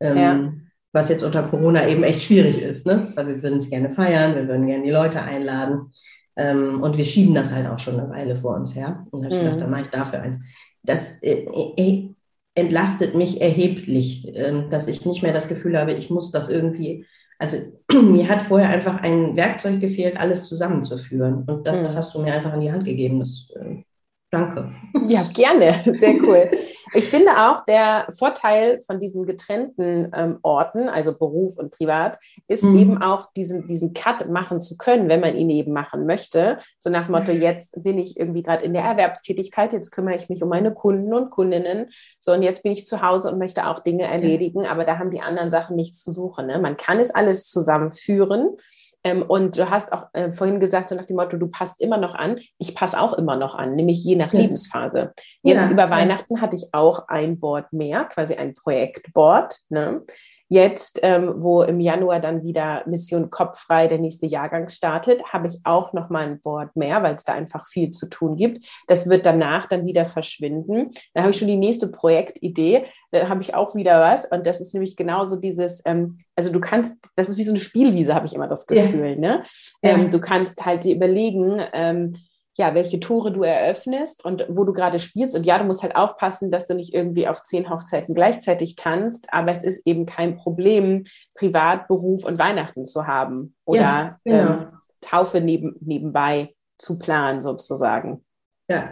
Ähm, 0.00 0.16
ja. 0.16 0.52
Was 0.94 1.10
jetzt 1.10 1.22
unter 1.22 1.42
Corona 1.42 1.86
eben 1.86 2.04
echt 2.04 2.22
schwierig 2.22 2.62
ist, 2.62 2.86
ne? 2.86 3.08
Weil 3.16 3.26
wir 3.26 3.42
würden 3.42 3.58
es 3.58 3.68
gerne 3.68 3.90
feiern, 3.90 4.34
wir 4.34 4.48
würden 4.48 4.66
gerne 4.66 4.84
die 4.84 4.90
Leute 4.90 5.20
einladen. 5.20 5.92
Ähm, 6.36 6.82
und 6.82 6.96
wir 6.96 7.04
schieben 7.04 7.34
das 7.34 7.52
halt 7.52 7.66
auch 7.66 7.78
schon 7.78 8.00
eine 8.00 8.08
Weile 8.08 8.34
vor 8.34 8.54
uns 8.54 8.74
her. 8.74 9.04
Und 9.10 9.20
da 9.20 9.24
habe 9.26 9.34
ich 9.34 9.42
mhm. 9.42 9.44
gedacht, 9.44 9.60
dann 9.60 9.70
mache 9.70 9.82
ich 9.82 9.88
dafür 9.88 10.22
ein. 10.22 10.44
Das, 10.82 11.22
äh, 11.22 11.44
äh, 11.76 12.14
entlastet 12.58 13.14
mich 13.14 13.40
erheblich, 13.40 14.30
ähm, 14.34 14.70
dass 14.70 14.88
ich 14.88 15.06
nicht 15.06 15.22
mehr 15.22 15.32
das 15.32 15.48
Gefühl 15.48 15.78
habe, 15.78 15.92
ich 15.92 16.10
muss 16.10 16.30
das 16.30 16.48
irgendwie. 16.48 17.06
Also 17.38 17.56
mir 17.92 18.28
hat 18.28 18.42
vorher 18.42 18.68
einfach 18.68 19.02
ein 19.02 19.36
Werkzeug 19.36 19.80
gefehlt, 19.80 20.18
alles 20.18 20.48
zusammenzuführen. 20.48 21.44
Und 21.46 21.66
das 21.66 21.94
mhm. 21.94 21.96
hast 21.96 22.14
du 22.14 22.20
mir 22.20 22.34
einfach 22.34 22.54
in 22.54 22.60
die 22.60 22.72
Hand 22.72 22.84
gegeben. 22.84 23.20
Das 23.20 23.50
äh, 23.56 23.82
Danke. 24.30 24.74
Ja, 25.06 25.22
gerne. 25.32 25.74
Sehr 25.96 26.14
cool. 26.22 26.50
Ich 26.92 27.04
finde 27.04 27.30
auch, 27.32 27.64
der 27.64 28.06
Vorteil 28.16 28.80
von 28.82 29.00
diesen 29.00 29.24
getrennten 29.24 30.10
ähm, 30.14 30.38
Orten, 30.42 30.88
also 30.88 31.16
Beruf 31.16 31.58
und 31.58 31.70
Privat, 31.70 32.18
ist 32.46 32.62
mhm. 32.62 32.78
eben 32.78 33.02
auch 33.02 33.32
diesen, 33.32 33.66
diesen 33.66 33.94
Cut 33.94 34.28
machen 34.28 34.60
zu 34.60 34.76
können, 34.76 35.08
wenn 35.08 35.20
man 35.20 35.34
ihn 35.34 35.48
eben 35.50 35.72
machen 35.72 36.06
möchte. 36.06 36.58
So 36.78 36.90
nach 36.90 37.06
dem 37.06 37.12
Motto, 37.12 37.32
jetzt 37.32 37.82
bin 37.82 37.98
ich 37.98 38.18
irgendwie 38.18 38.42
gerade 38.42 38.64
in 38.64 38.74
der 38.74 38.84
Erwerbstätigkeit, 38.84 39.72
jetzt 39.72 39.90
kümmere 39.90 40.16
ich 40.16 40.28
mich 40.28 40.42
um 40.42 40.50
meine 40.50 40.72
Kunden 40.72 41.12
und 41.14 41.30
Kundinnen. 41.30 41.90
So, 42.20 42.32
und 42.32 42.42
jetzt 42.42 42.62
bin 42.62 42.72
ich 42.72 42.86
zu 42.86 43.02
Hause 43.02 43.32
und 43.32 43.38
möchte 43.38 43.66
auch 43.66 43.80
Dinge 43.80 44.04
erledigen, 44.04 44.66
aber 44.66 44.84
da 44.84 44.98
haben 44.98 45.10
die 45.10 45.20
anderen 45.20 45.50
Sachen 45.50 45.76
nichts 45.76 46.02
zu 46.02 46.12
suchen. 46.12 46.46
Ne? 46.46 46.58
Man 46.58 46.76
kann 46.76 47.00
es 47.00 47.14
alles 47.14 47.46
zusammenführen. 47.46 48.56
Ähm, 49.04 49.22
und 49.22 49.56
du 49.56 49.70
hast 49.70 49.92
auch 49.92 50.06
äh, 50.12 50.32
vorhin 50.32 50.60
gesagt, 50.60 50.88
so 50.88 50.96
nach 50.96 51.04
dem 51.04 51.16
Motto, 51.16 51.36
du 51.36 51.48
passt 51.48 51.80
immer 51.80 51.98
noch 51.98 52.14
an. 52.14 52.40
Ich 52.58 52.74
passe 52.74 53.00
auch 53.00 53.12
immer 53.12 53.36
noch 53.36 53.54
an, 53.54 53.76
nämlich 53.76 54.02
je 54.04 54.16
nach 54.16 54.32
ja. 54.32 54.40
Lebensphase. 54.40 55.12
Jetzt 55.42 55.66
ja, 55.66 55.70
über 55.70 55.90
Weihnachten 55.90 56.40
hatte 56.40 56.56
ich 56.56 56.66
auch 56.72 57.08
ein 57.08 57.38
Board 57.38 57.72
mehr, 57.72 58.04
quasi 58.04 58.34
ein 58.34 58.54
Projektboard. 58.54 59.58
Ne? 59.68 60.02
Jetzt, 60.48 60.98
ähm, 61.02 61.34
wo 61.38 61.62
im 61.62 61.78
Januar 61.78 62.20
dann 62.20 62.42
wieder 62.42 62.82
Mission 62.86 63.30
Kopffrei 63.30 63.86
der 63.86 63.98
nächste 63.98 64.26
Jahrgang 64.26 64.70
startet, 64.70 65.22
habe 65.32 65.46
ich 65.46 65.58
auch 65.64 65.92
noch 65.92 66.08
mal 66.08 66.26
ein 66.26 66.40
Board 66.40 66.74
mehr, 66.74 67.02
weil 67.02 67.16
es 67.16 67.24
da 67.24 67.34
einfach 67.34 67.66
viel 67.66 67.90
zu 67.90 68.08
tun 68.08 68.36
gibt. 68.36 68.66
Das 68.86 69.10
wird 69.10 69.26
danach 69.26 69.66
dann 69.66 69.84
wieder 69.84 70.06
verschwinden. 70.06 70.90
Dann 71.12 71.24
habe 71.24 71.32
ich 71.32 71.38
schon 71.38 71.48
die 71.48 71.56
nächste 71.56 71.88
Projektidee. 71.88 72.86
Da 73.10 73.28
habe 73.28 73.42
ich 73.42 73.54
auch 73.54 73.74
wieder 73.74 74.00
was. 74.00 74.24
Und 74.24 74.46
das 74.46 74.60
ist 74.60 74.72
nämlich 74.72 74.96
genauso 74.96 75.36
dieses, 75.36 75.82
ähm, 75.84 76.16
also 76.34 76.50
du 76.50 76.60
kannst, 76.60 76.96
das 77.14 77.28
ist 77.28 77.36
wie 77.36 77.44
so 77.44 77.52
eine 77.52 77.60
Spielwiese, 77.60 78.14
habe 78.14 78.26
ich 78.26 78.34
immer 78.34 78.48
das 78.48 78.66
Gefühl. 78.66 79.10
Ja. 79.10 79.16
Ne? 79.16 79.42
Ähm, 79.82 80.02
ja. 80.04 80.08
Du 80.08 80.18
kannst 80.18 80.64
halt 80.64 80.84
dir 80.84 80.96
überlegen, 80.96 81.60
ähm, 81.74 82.14
ja, 82.58 82.74
welche 82.74 82.98
Tore 82.98 83.30
du 83.30 83.44
eröffnest 83.44 84.24
und 84.24 84.44
wo 84.48 84.64
du 84.64 84.72
gerade 84.72 84.98
spielst. 84.98 85.36
Und 85.36 85.46
ja, 85.46 85.58
du 85.58 85.64
musst 85.64 85.82
halt 85.84 85.94
aufpassen, 85.94 86.50
dass 86.50 86.66
du 86.66 86.74
nicht 86.74 86.92
irgendwie 86.92 87.28
auf 87.28 87.44
zehn 87.44 87.70
Hochzeiten 87.70 88.16
gleichzeitig 88.16 88.74
tanzt, 88.74 89.28
aber 89.30 89.52
es 89.52 89.62
ist 89.62 89.86
eben 89.86 90.06
kein 90.06 90.36
Problem, 90.36 91.04
Privat, 91.36 91.86
Beruf 91.86 92.24
und 92.24 92.40
Weihnachten 92.40 92.84
zu 92.84 93.06
haben 93.06 93.54
oder 93.64 93.80
ja, 93.80 94.16
genau. 94.24 94.38
ähm, 94.38 94.66
Taufe 95.00 95.40
neben, 95.40 95.76
nebenbei 95.80 96.52
zu 96.78 96.98
planen, 96.98 97.40
sozusagen. 97.40 98.24
Ja, 98.68 98.90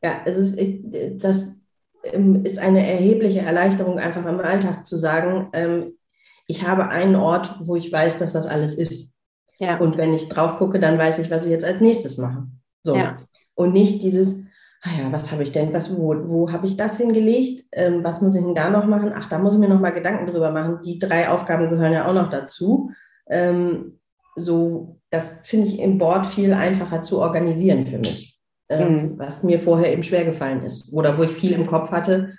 ja, 0.00 0.20
es 0.24 0.54
ist, 0.54 1.24
das 1.24 1.60
ähm, 2.04 2.44
ist 2.44 2.60
eine 2.60 2.88
erhebliche 2.88 3.40
Erleichterung, 3.40 3.98
einfach 3.98 4.24
im 4.24 4.38
Alltag 4.38 4.86
zu 4.86 4.98
sagen, 4.98 5.48
ähm, 5.52 5.98
ich 6.46 6.64
habe 6.64 6.90
einen 6.90 7.16
Ort, 7.16 7.56
wo 7.60 7.74
ich 7.74 7.90
weiß, 7.90 8.18
dass 8.18 8.34
das 8.34 8.46
alles 8.46 8.74
ist. 8.74 9.14
Ja. 9.58 9.78
Und 9.78 9.96
wenn 9.96 10.12
ich 10.12 10.28
drauf 10.28 10.56
gucke, 10.56 10.78
dann 10.78 10.96
weiß 10.96 11.18
ich, 11.18 11.30
was 11.30 11.44
ich 11.44 11.50
jetzt 11.50 11.64
als 11.64 11.80
nächstes 11.80 12.18
mache. 12.18 12.46
So. 12.84 12.94
Ja. 12.94 13.18
Und 13.54 13.72
nicht 13.72 14.02
dieses, 14.02 14.44
ah 14.82 14.90
ja, 14.98 15.12
was 15.12 15.32
habe 15.32 15.42
ich 15.42 15.52
denn, 15.52 15.72
was, 15.72 15.96
wo, 15.96 16.14
wo 16.28 16.52
habe 16.52 16.66
ich 16.66 16.76
das 16.76 16.98
hingelegt? 16.98 17.64
Ähm, 17.72 18.04
was 18.04 18.20
muss 18.20 18.34
ich 18.34 18.42
denn 18.42 18.54
da 18.54 18.70
noch 18.70 18.86
machen? 18.86 19.12
Ach, 19.14 19.28
da 19.28 19.38
muss 19.38 19.54
ich 19.54 19.58
mir 19.58 19.68
noch 19.68 19.80
mal 19.80 19.90
Gedanken 19.90 20.26
drüber 20.26 20.50
machen. 20.50 20.80
Die 20.84 20.98
drei 20.98 21.28
Aufgaben 21.28 21.70
gehören 21.70 21.92
ja 21.92 22.08
auch 22.08 22.14
noch 22.14 22.30
dazu. 22.30 22.90
Ähm, 23.28 23.98
so, 24.36 25.00
das 25.10 25.40
finde 25.44 25.68
ich 25.68 25.78
im 25.78 25.98
Board 25.98 26.26
viel 26.26 26.52
einfacher 26.52 27.02
zu 27.02 27.20
organisieren 27.20 27.86
für 27.86 27.98
mich, 27.98 28.38
ähm, 28.68 28.88
mhm. 28.88 29.18
was 29.18 29.42
mir 29.42 29.58
vorher 29.58 29.92
eben 29.92 30.02
schwer 30.02 30.24
gefallen 30.24 30.64
ist. 30.64 30.92
Oder 30.92 31.16
wo 31.16 31.22
ich 31.22 31.30
viel 31.30 31.52
im 31.52 31.66
Kopf 31.66 31.90
hatte, 31.90 32.36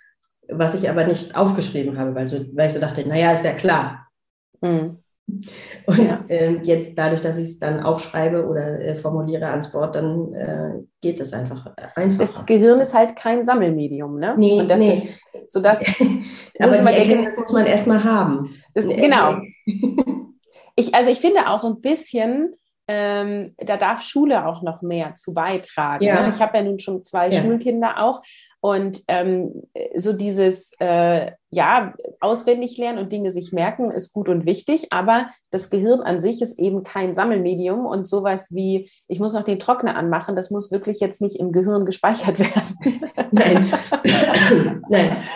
was 0.49 0.75
ich 0.75 0.89
aber 0.89 1.05
nicht 1.05 1.36
aufgeschrieben 1.36 1.97
habe, 1.97 2.13
weil, 2.13 2.27
so, 2.27 2.45
weil 2.53 2.67
ich 2.67 2.73
so 2.73 2.79
dachte, 2.79 3.08
naja, 3.08 3.31
ist 3.31 3.45
ja 3.45 3.53
klar. 3.53 4.08
Mhm. 4.62 4.99
Und 5.27 5.97
ja. 5.97 6.23
äh, 6.27 6.57
jetzt 6.61 6.97
dadurch, 6.97 7.21
dass 7.21 7.38
ich 7.38 7.49
es 7.49 7.59
dann 7.59 7.81
aufschreibe 7.81 8.45
oder 8.45 8.79
äh, 8.79 8.95
formuliere 8.95 9.47
ans 9.47 9.73
Wort, 9.73 9.95
dann 9.95 10.33
äh, 10.33 10.83
geht 11.01 11.19
es 11.19 11.33
einfach 11.33 11.65
äh, 11.77 11.88
einfacher. 11.95 12.19
Das 12.19 12.45
Gehirn 12.45 12.79
ist 12.79 12.93
halt 12.93 13.15
kein 13.15 13.45
Sammelmedium, 13.45 14.19
ne? 14.19 14.35
Nee, 14.38 14.59
Und 14.59 14.69
das 14.69 14.79
nee. 14.79 14.91
ist 14.91 15.51
so 15.51 15.59
das. 15.61 15.81
Aber 16.59 16.77
die 16.77 16.97
Erkenntnis 16.97 17.38
muss 17.38 17.51
man 17.51 17.65
erstmal 17.65 18.03
haben. 18.03 18.55
Das, 18.73 18.88
genau. 18.88 19.38
ich, 20.75 20.93
also 20.93 21.09
ich 21.09 21.19
finde 21.19 21.49
auch 21.49 21.59
so 21.59 21.69
ein 21.69 21.81
bisschen, 21.81 22.55
ähm, 22.88 23.55
da 23.57 23.77
darf 23.77 24.03
Schule 24.03 24.45
auch 24.45 24.61
noch 24.61 24.83
mehr 24.83 25.15
zu 25.15 25.33
beitragen. 25.33 26.03
Ja. 26.03 26.21
Ne? 26.21 26.29
Ich 26.29 26.41
habe 26.41 26.57
ja 26.57 26.63
nun 26.63 26.79
schon 26.79 27.03
zwei 27.03 27.29
ja. 27.29 27.41
Schulkinder 27.41 28.03
auch. 28.03 28.21
Und 28.65 29.04
ähm, 29.10 29.62
so 29.95 30.12
dieses, 30.12 30.71
äh, 30.80 31.34
ja, 31.51 31.93
auswendig 32.19 32.80
lernen 32.80 32.97
und 32.97 33.12
Dinge 33.12 33.32
sich 33.32 33.51
merken 33.51 33.91
ist 33.91 34.12
gut 34.12 34.28
und 34.28 34.47
wichtig, 34.47 34.88
aber 34.89 35.28
das 35.51 35.69
Gehirn 35.69 36.01
an 36.01 36.19
sich 36.19 36.41
ist 36.41 36.58
eben 36.58 36.82
kein 36.82 37.13
Sammelmedium 37.13 37.86
und 37.86 38.08
sowas 38.08 38.47
wie, 38.49 38.89
ich 39.08 39.19
muss 39.19 39.34
noch 39.34 39.43
den 39.43 39.60
Trockner 39.60 39.95
anmachen, 39.95 40.36
das 40.36 40.49
muss 40.49 40.71
wirklich 40.71 40.99
jetzt 40.99 41.21
nicht 41.21 41.36
im 41.36 41.51
Gehirn 41.51 41.86
gespeichert 41.86 42.39
werden. 42.39 43.12
Nein. 43.30 43.71
Nein. 44.89 45.23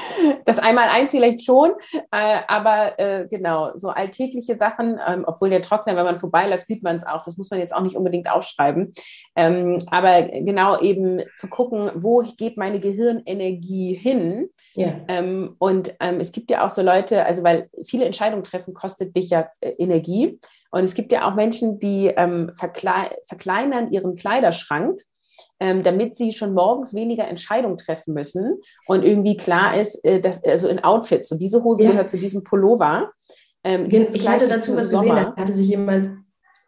Das 0.45 0.59
einmal 0.59 0.89
eins 0.89 1.12
vielleicht 1.12 1.43
schon, 1.43 1.71
äh, 2.12 2.39
aber 2.47 2.99
äh, 2.99 3.27
genau, 3.29 3.71
so 3.75 3.89
alltägliche 3.89 4.57
Sachen, 4.57 4.99
ähm, 5.07 5.23
obwohl 5.25 5.49
der 5.49 5.62
Trockner, 5.62 5.95
wenn 5.95 6.05
man 6.05 6.15
vorbeiläuft, 6.15 6.67
sieht 6.67 6.83
man 6.83 6.95
es 6.95 7.05
auch, 7.05 7.23
das 7.23 7.38
muss 7.38 7.51
man 7.51 7.59
jetzt 7.59 7.73
auch 7.73 7.81
nicht 7.81 7.95
unbedingt 7.95 8.29
aufschreiben. 8.29 8.91
Ähm, 9.35 9.79
aber 9.91 10.23
genau 10.23 10.81
eben 10.81 11.21
zu 11.38 11.47
gucken, 11.47 11.91
wo 11.95 12.23
geht 12.38 12.57
meine 12.57 12.79
Gehirnenergie 12.79 13.93
hin? 13.93 14.49
Ja. 14.73 14.95
Ähm, 15.07 15.55
und 15.59 15.95
ähm, 15.99 16.19
es 16.19 16.31
gibt 16.31 16.51
ja 16.51 16.65
auch 16.65 16.69
so 16.69 16.81
Leute, 16.81 17.25
also 17.25 17.43
weil 17.43 17.69
viele 17.83 18.05
Entscheidungen 18.05 18.43
treffen 18.43 18.73
kostet 18.73 19.15
dich 19.15 19.29
ja 19.29 19.47
äh, 19.62 19.71
Energie. 19.77 20.39
Und 20.71 20.83
es 20.83 20.93
gibt 20.93 21.12
ja 21.12 21.27
auch 21.27 21.35
Menschen, 21.35 21.79
die 21.79 22.07
ähm, 22.07 22.51
verkle 22.53 23.15
verkleinern 23.25 23.91
ihren 23.91 24.15
Kleiderschrank, 24.15 25.01
ähm, 25.60 25.84
damit 25.84 26.15
sie 26.15 26.32
schon 26.32 26.54
morgens 26.54 26.93
weniger 26.93 27.28
Entscheidungen 27.28 27.78
treffen 27.78 28.13
müssen 28.13 28.60
und 28.88 29.04
irgendwie 29.04 29.38
klar 29.38 29.80
ist, 29.80 30.04
äh, 30.06 30.21
dass 30.21 30.43
also 30.43 30.67
in 30.67 30.84
Outfits, 30.84 31.30
so 31.30 31.38
diese 31.38 31.63
Hose 31.63 31.84
ja. 31.84 31.91
gehört 31.91 32.10
zu 32.10 32.17
diesem 32.17 32.43
Pullover. 32.43 33.12
Ähm, 33.63 33.88
ich 33.89 34.28
hatte 34.28 34.47
dazu 34.47 34.75
was 34.75 34.89
gesehen, 34.89 35.15
da 35.15 35.36
hatte 35.36 35.54
sich 35.54 35.67
jemand 35.67 36.19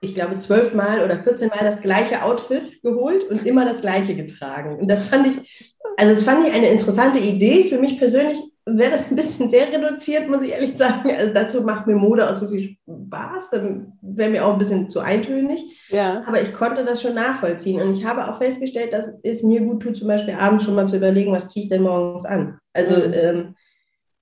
ich 0.04 0.16
glaube, 0.16 0.40
zwölfmal 0.40 1.04
oder 1.06 1.18
14 1.18 1.50
Mal 1.50 1.64
das 1.64 1.80
gleiche 1.80 2.24
Outfit 2.24 2.82
geholt 2.82 3.24
und 3.24 3.46
immer 3.46 3.66
das 3.66 3.82
gleiche 3.82 4.16
getragen. 4.16 4.80
Und 4.80 4.90
das 4.90 5.06
fand 5.06 5.28
ich, 5.28 5.78
also 5.96 6.16
das 6.16 6.24
fand 6.24 6.48
ich 6.48 6.54
eine 6.54 6.70
interessante 6.70 7.20
Idee. 7.20 7.66
Für 7.66 7.78
mich 7.78 8.00
persönlich 8.00 8.42
wäre 8.66 8.90
das 8.90 9.12
ein 9.12 9.16
bisschen 9.16 9.48
sehr 9.48 9.72
reduziert, 9.72 10.28
muss 10.28 10.42
ich 10.42 10.52
ehrlich 10.52 10.76
sagen. 10.76 11.12
Also 11.16 11.34
dazu 11.34 11.62
macht 11.62 11.86
mir 11.86 11.96
Mode 11.96 12.28
auch 12.28 12.36
zu 12.36 12.50
viel 12.50 12.78
Spaß. 13.12 13.50
Dann 13.52 13.94
wäre 14.02 14.30
mir 14.30 14.46
auch 14.46 14.54
ein 14.54 14.60
bisschen 14.60 14.90
zu 14.90 15.00
eintönig. 15.00 15.62
Ja. 15.90 16.24
Aber 16.26 16.42
ich 16.42 16.54
konnte 16.54 16.86
das 16.86 17.02
schon 17.02 17.16
nachvollziehen. 17.16 17.82
Und 17.82 17.92
ich 17.92 18.06
habe 18.06 18.28
auch 18.28 18.38
festgestellt, 18.38 18.94
dass 18.94 19.10
es 19.24 19.44
mir 19.44 19.62
gut 19.62 19.84
tut, 19.84 19.98
zum 19.98 20.08
Beispiel 20.08 20.36
abends 20.36 20.66
schon 20.66 20.76
mal 20.76 20.88
zu 20.88 20.98
überlegen, 20.98 21.34
was 21.34 21.50
ziehe 21.50 21.66
ich 21.66 21.70
denn 21.70 21.84
morgens 21.84 22.26
an. 22.26 22.58
Also 22.74 22.96
mhm. 22.96 23.14
ähm, 23.14 23.56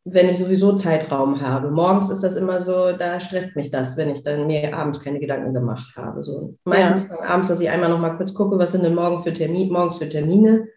wenn 0.06 0.30
ich 0.30 0.40
sowieso 0.40 0.76
Zeitraum 0.76 1.40
habe. 1.42 1.70
Morgens 1.70 2.10
ist 2.10 2.24
das 2.24 2.36
immer 2.36 2.62
so, 2.62 2.94
da 2.94 3.20
stresst 3.20 3.56
mich 3.56 3.70
das, 3.70 3.96
wenn 3.98 4.10
ich 4.10 4.24
dann 4.24 4.48
mir 4.48 4.76
abends 4.76 5.02
keine 5.02 5.20
Gedanken 5.20 5.54
gemacht 5.54 5.92
habe. 5.96 6.24
So 6.24 6.56
meistens 6.64 7.10
ja. 7.10 7.28
abends, 7.28 7.50
dass 7.50 7.62
ich 7.62 7.70
einmal 7.70 7.90
noch 7.90 8.00
mal 8.00 8.16
kurz 8.16 8.34
gucke, 8.34 8.58
was 8.58 8.72
sind 8.72 8.84
denn 8.84 8.96
morgen 8.96 9.20
für 9.20 9.34
Termin, 9.34 9.72
morgens 9.72 9.98
für 9.98 10.10
Termine. 10.10 10.68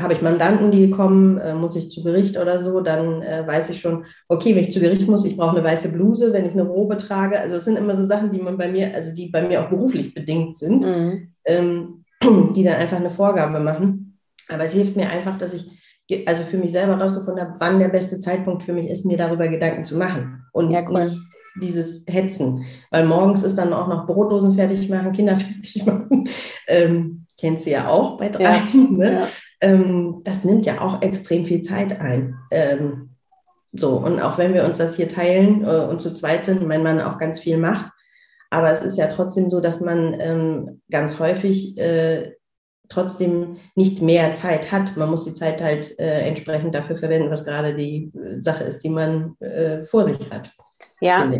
Habe 0.00 0.14
ich 0.14 0.22
Mandanten, 0.22 0.70
die 0.70 0.90
kommen, 0.90 1.36
äh, 1.38 1.54
muss 1.54 1.76
ich 1.76 1.90
zu 1.90 2.02
Gericht 2.02 2.38
oder 2.38 2.62
so, 2.62 2.80
dann 2.80 3.20
äh, 3.20 3.46
weiß 3.46 3.68
ich 3.68 3.80
schon, 3.80 4.06
okay, 4.26 4.54
wenn 4.54 4.64
ich 4.64 4.72
zu 4.72 4.80
Gericht 4.80 5.06
muss, 5.06 5.26
ich 5.26 5.36
brauche 5.36 5.56
eine 5.56 5.64
weiße 5.64 5.92
Bluse, 5.92 6.32
wenn 6.32 6.46
ich 6.46 6.52
eine 6.52 6.62
Robe 6.62 6.96
trage. 6.96 7.38
Also 7.38 7.56
es 7.56 7.66
sind 7.66 7.76
immer 7.76 7.96
so 7.96 8.04
Sachen, 8.04 8.30
die 8.30 8.40
man 8.40 8.56
bei 8.56 8.68
mir, 8.68 8.94
also 8.94 9.12
die 9.12 9.28
bei 9.28 9.46
mir 9.46 9.62
auch 9.62 9.68
beruflich 9.68 10.14
bedingt 10.14 10.56
sind, 10.56 10.84
mhm. 10.84 11.32
ähm, 11.44 12.04
die 12.56 12.64
dann 12.64 12.76
einfach 12.76 12.96
eine 12.96 13.10
Vorgabe 13.10 13.60
machen. 13.60 14.18
Aber 14.48 14.64
es 14.64 14.72
hilft 14.72 14.96
mir 14.96 15.10
einfach, 15.10 15.36
dass 15.36 15.52
ich 15.52 15.70
also 16.26 16.42
für 16.44 16.56
mich 16.56 16.72
selber 16.72 16.96
herausgefunden 16.96 17.44
habe, 17.44 17.56
wann 17.58 17.78
der 17.78 17.88
beste 17.88 18.18
Zeitpunkt 18.18 18.62
für 18.62 18.72
mich 18.72 18.88
ist, 18.88 19.04
mir 19.04 19.18
darüber 19.18 19.48
Gedanken 19.48 19.84
zu 19.84 19.98
machen 19.98 20.44
und 20.52 20.70
ja, 20.70 20.82
cool. 20.88 21.04
nicht 21.04 21.18
dieses 21.60 22.04
Hetzen. 22.08 22.64
Weil 22.90 23.04
morgens 23.06 23.42
ist 23.42 23.56
dann 23.56 23.72
auch 23.72 23.88
noch 23.88 24.06
Brotdosen 24.06 24.52
fertig 24.52 24.88
machen, 24.88 25.12
Kinder 25.12 25.36
fertig 25.36 25.84
machen. 25.84 26.28
Ähm, 26.66 27.26
kennst 27.38 27.66
du 27.66 27.70
ja 27.70 27.88
auch 27.88 28.16
bei 28.16 28.28
drei. 28.28 28.42
Ja, 28.42 28.60
ne? 28.74 29.12
ja. 29.12 29.28
Ähm, 29.60 30.22
das 30.24 30.44
nimmt 30.44 30.66
ja 30.66 30.80
auch 30.80 31.02
extrem 31.02 31.46
viel 31.46 31.62
Zeit 31.62 32.00
ein. 32.00 32.36
Ähm, 32.50 33.10
so, 33.72 33.96
und 33.96 34.20
auch 34.20 34.38
wenn 34.38 34.54
wir 34.54 34.64
uns 34.64 34.78
das 34.78 34.96
hier 34.96 35.08
teilen 35.08 35.64
äh, 35.64 35.86
und 35.86 36.00
zu 36.00 36.14
zweit 36.14 36.44
sind, 36.44 36.66
mein 36.66 36.82
Mann 36.82 37.00
auch 37.00 37.18
ganz 37.18 37.40
viel 37.40 37.58
macht, 37.58 37.92
aber 38.50 38.70
es 38.70 38.80
ist 38.80 38.96
ja 38.96 39.08
trotzdem 39.08 39.48
so, 39.48 39.60
dass 39.60 39.80
man 39.80 40.18
ähm, 40.18 40.80
ganz 40.90 41.18
häufig 41.18 41.76
äh, 41.78 42.32
trotzdem 42.88 43.58
nicht 43.74 44.00
mehr 44.00 44.32
Zeit 44.32 44.72
hat. 44.72 44.96
Man 44.96 45.10
muss 45.10 45.24
die 45.24 45.34
Zeit 45.34 45.62
halt 45.62 45.98
äh, 46.00 46.20
entsprechend 46.20 46.74
dafür 46.74 46.96
verwenden, 46.96 47.30
was 47.30 47.44
gerade 47.44 47.74
die 47.74 48.10
äh, 48.14 48.40
Sache 48.40 48.64
ist, 48.64 48.82
die 48.84 48.88
man 48.88 49.36
äh, 49.40 49.84
vor 49.84 50.04
sich 50.04 50.30
hat. 50.30 50.52
Ja. 51.00 51.30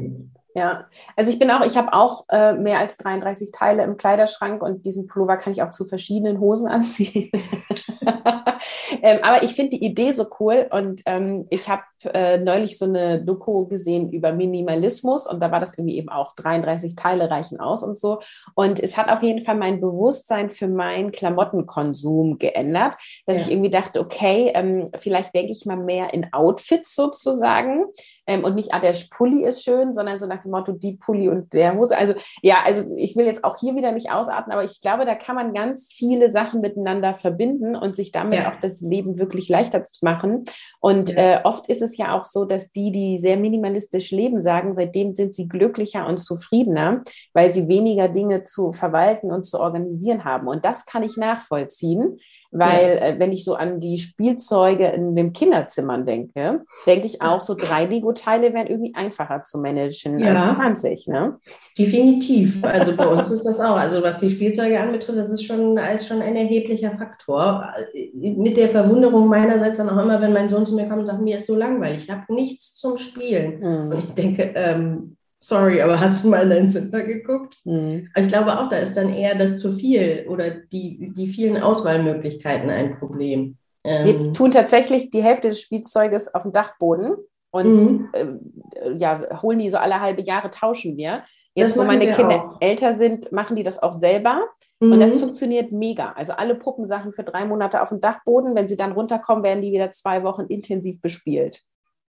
Ja, 0.54 0.86
also 1.14 1.30
ich 1.30 1.38
bin 1.38 1.50
auch, 1.52 1.64
ich 1.64 1.76
habe 1.76 1.92
auch 1.92 2.24
äh, 2.30 2.52
mehr 2.54 2.80
als 2.80 2.96
33 2.96 3.52
Teile 3.52 3.84
im 3.84 3.96
Kleiderschrank 3.96 4.60
und 4.60 4.86
diesen 4.86 5.06
Pullover 5.06 5.36
kann 5.36 5.52
ich 5.52 5.62
auch 5.62 5.70
zu 5.70 5.84
verschiedenen 5.84 6.40
Hosen 6.40 6.66
anziehen. 6.66 7.30
ähm, 9.02 9.18
aber 9.22 9.42
ich 9.42 9.54
finde 9.54 9.76
die 9.76 9.84
Idee 9.84 10.12
so 10.12 10.26
cool 10.40 10.66
und 10.70 11.02
ähm, 11.06 11.46
ich 11.50 11.68
habe 11.68 11.82
äh, 12.04 12.38
neulich 12.38 12.78
so 12.78 12.84
eine 12.84 13.22
Doku 13.22 13.66
gesehen 13.66 14.10
über 14.10 14.32
Minimalismus 14.32 15.26
und 15.26 15.40
da 15.40 15.50
war 15.50 15.60
das 15.60 15.76
irgendwie 15.76 15.96
eben 15.96 16.08
auch 16.08 16.34
33 16.34 16.96
Teile 16.96 17.30
reichen 17.30 17.60
aus 17.60 17.82
und 17.82 17.98
so. 17.98 18.20
Und 18.54 18.80
es 18.80 18.96
hat 18.96 19.08
auf 19.08 19.22
jeden 19.22 19.40
Fall 19.40 19.56
mein 19.56 19.80
Bewusstsein 19.80 20.50
für 20.50 20.68
meinen 20.68 21.12
Klamottenkonsum 21.12 22.38
geändert, 22.38 22.94
dass 23.26 23.38
ja. 23.38 23.44
ich 23.44 23.52
irgendwie 23.52 23.70
dachte, 23.70 24.00
okay, 24.00 24.52
ähm, 24.54 24.90
vielleicht 24.96 25.34
denke 25.34 25.52
ich 25.52 25.66
mal 25.66 25.76
mehr 25.76 26.12
in 26.14 26.32
Outfits 26.32 26.94
sozusagen 26.94 27.86
ähm, 28.26 28.44
und 28.44 28.54
nicht, 28.54 28.74
ah, 28.74 28.80
der 28.80 28.94
Pulli 29.10 29.42
ist 29.44 29.64
schön, 29.64 29.94
sondern 29.94 30.20
so 30.20 30.26
nach 30.26 30.42
dem 30.42 30.50
Motto, 30.50 30.72
die 30.72 30.96
Pulli 30.96 31.28
und 31.28 31.52
der 31.52 31.74
Hose. 31.74 31.96
Also 31.96 32.14
ja, 32.42 32.58
also 32.64 32.84
ich 32.96 33.16
will 33.16 33.24
jetzt 33.24 33.44
auch 33.44 33.58
hier 33.58 33.74
wieder 33.74 33.92
nicht 33.92 34.10
ausatmen, 34.10 34.52
aber 34.52 34.64
ich 34.64 34.80
glaube, 34.80 35.06
da 35.06 35.14
kann 35.14 35.34
man 35.34 35.54
ganz 35.54 35.88
viele 35.90 36.30
Sachen 36.30 36.60
miteinander 36.60 37.14
verbinden 37.14 37.74
und 37.74 37.96
sich 37.96 38.12
damit 38.12 38.40
ja. 38.40 38.52
auch 38.52 38.60
das 38.60 38.80
Leben 38.80 39.18
wirklich 39.18 39.48
leichter 39.48 39.82
zu 39.84 40.04
machen. 40.04 40.44
Und 40.80 41.10
ja. 41.10 41.16
äh, 41.16 41.40
oft 41.44 41.68
ist 41.68 41.82
es 41.82 41.87
ja 41.96 42.16
auch 42.16 42.24
so, 42.24 42.44
dass 42.44 42.72
die, 42.72 42.92
die 42.92 43.18
sehr 43.18 43.36
minimalistisch 43.36 44.10
leben, 44.10 44.40
sagen, 44.40 44.72
seitdem 44.72 45.14
sind 45.14 45.34
sie 45.34 45.48
glücklicher 45.48 46.06
und 46.06 46.18
zufriedener, 46.18 47.02
weil 47.32 47.52
sie 47.52 47.68
weniger 47.68 48.08
Dinge 48.08 48.42
zu 48.42 48.72
verwalten 48.72 49.30
und 49.30 49.44
zu 49.44 49.58
organisieren 49.58 50.24
haben. 50.24 50.48
Und 50.48 50.64
das 50.64 50.84
kann 50.84 51.02
ich 51.02 51.16
nachvollziehen. 51.16 52.18
Weil 52.50 52.96
ja. 52.96 53.06
äh, 53.06 53.18
wenn 53.18 53.32
ich 53.32 53.44
so 53.44 53.54
an 53.54 53.78
die 53.78 53.98
Spielzeuge 53.98 54.86
in 54.86 55.14
den 55.14 55.34
Kinderzimmern 55.34 56.06
denke, 56.06 56.64
denke 56.86 57.06
ich 57.06 57.20
auch, 57.20 57.42
so 57.42 57.54
drei 57.54 57.84
Lego-Teile 57.84 58.54
wären 58.54 58.66
irgendwie 58.66 58.94
einfacher 58.94 59.42
zu 59.42 59.58
managen 59.58 60.18
ja. 60.18 60.34
als 60.34 60.56
20. 60.56 61.08
Ne? 61.08 61.38
Definitiv. 61.76 62.64
Also 62.64 62.96
bei 62.96 63.06
uns 63.06 63.30
ist 63.30 63.44
das 63.44 63.60
auch. 63.60 63.76
Also 63.76 64.02
was 64.02 64.16
die 64.16 64.30
Spielzeuge 64.30 64.80
anbetrifft, 64.80 65.18
das 65.18 65.30
ist 65.30 65.44
schon, 65.44 65.76
ist 65.76 66.06
schon 66.06 66.22
ein 66.22 66.36
erheblicher 66.36 66.92
Faktor. 66.92 67.68
Mit 68.14 68.56
der 68.56 68.70
Verwunderung 68.70 69.28
meinerseits 69.28 69.76
dann 69.76 69.90
auch 69.90 70.02
immer, 70.02 70.20
wenn 70.22 70.32
mein 70.32 70.48
Sohn 70.48 70.64
zu 70.64 70.74
mir 70.74 70.86
kommt 70.86 71.00
und 71.00 71.06
sagt, 71.06 71.20
mir 71.20 71.36
ist 71.36 71.46
so 71.46 71.54
langweilig, 71.54 72.04
ich 72.04 72.10
habe 72.10 72.32
nichts 72.32 72.74
zum 72.76 72.96
Spielen. 72.96 73.58
Mhm. 73.60 73.92
Und 73.92 74.04
ich 74.04 74.14
denke, 74.14 74.52
ähm, 74.54 75.17
sorry, 75.40 75.80
aber 75.80 76.00
hast 76.00 76.24
du 76.24 76.28
mal 76.28 76.42
in 76.42 76.50
dein 76.50 76.70
Zimmer 76.70 77.02
geguckt? 77.02 77.56
Mhm. 77.64 78.08
Ich 78.16 78.28
glaube 78.28 78.58
auch, 78.58 78.68
da 78.68 78.76
ist 78.76 78.96
dann 78.96 79.12
eher 79.12 79.34
das 79.34 79.58
zu 79.58 79.72
viel 79.72 80.26
oder 80.28 80.50
die, 80.50 81.12
die 81.14 81.26
vielen 81.26 81.62
Auswahlmöglichkeiten 81.62 82.70
ein 82.70 82.98
Problem. 82.98 83.56
Ähm, 83.84 84.06
wir 84.06 84.32
tun 84.32 84.50
tatsächlich 84.50 85.10
die 85.10 85.22
Hälfte 85.22 85.48
des 85.48 85.60
Spielzeuges 85.60 86.34
auf 86.34 86.42
dem 86.42 86.52
Dachboden 86.52 87.16
und 87.50 87.76
mhm. 87.76 88.08
äh, 88.12 88.92
ja, 88.94 89.42
holen 89.42 89.58
die 89.58 89.70
so 89.70 89.78
alle 89.78 90.00
halbe 90.00 90.22
Jahre, 90.22 90.50
tauschen 90.50 90.96
wir. 90.96 91.24
Jetzt, 91.54 91.76
wo 91.76 91.82
meine 91.82 92.10
Kinder 92.12 92.44
auch. 92.44 92.56
älter 92.60 92.98
sind, 92.98 93.32
machen 93.32 93.56
die 93.56 93.64
das 93.64 93.82
auch 93.82 93.92
selber. 93.92 94.46
Mhm. 94.80 94.92
Und 94.92 95.00
das 95.00 95.16
mhm. 95.16 95.20
funktioniert 95.20 95.72
mega. 95.72 96.12
Also 96.12 96.34
alle 96.34 96.54
Puppensachen 96.54 97.12
für 97.12 97.24
drei 97.24 97.44
Monate 97.44 97.82
auf 97.82 97.88
dem 97.88 98.00
Dachboden. 98.00 98.54
Wenn 98.54 98.68
sie 98.68 98.76
dann 98.76 98.92
runterkommen, 98.92 99.42
werden 99.42 99.62
die 99.62 99.72
wieder 99.72 99.90
zwei 99.90 100.22
Wochen 100.22 100.42
intensiv 100.42 101.00
bespielt. 101.00 101.62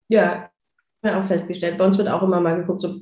Ja, 0.08 0.50
ja 1.02 1.20
auch 1.20 1.24
festgestellt. 1.24 1.78
Bei 1.78 1.84
uns 1.84 1.98
wird 1.98 2.08
auch 2.08 2.22
immer 2.22 2.40
mal 2.40 2.56
geguckt, 2.56 2.82
so, 2.82 2.96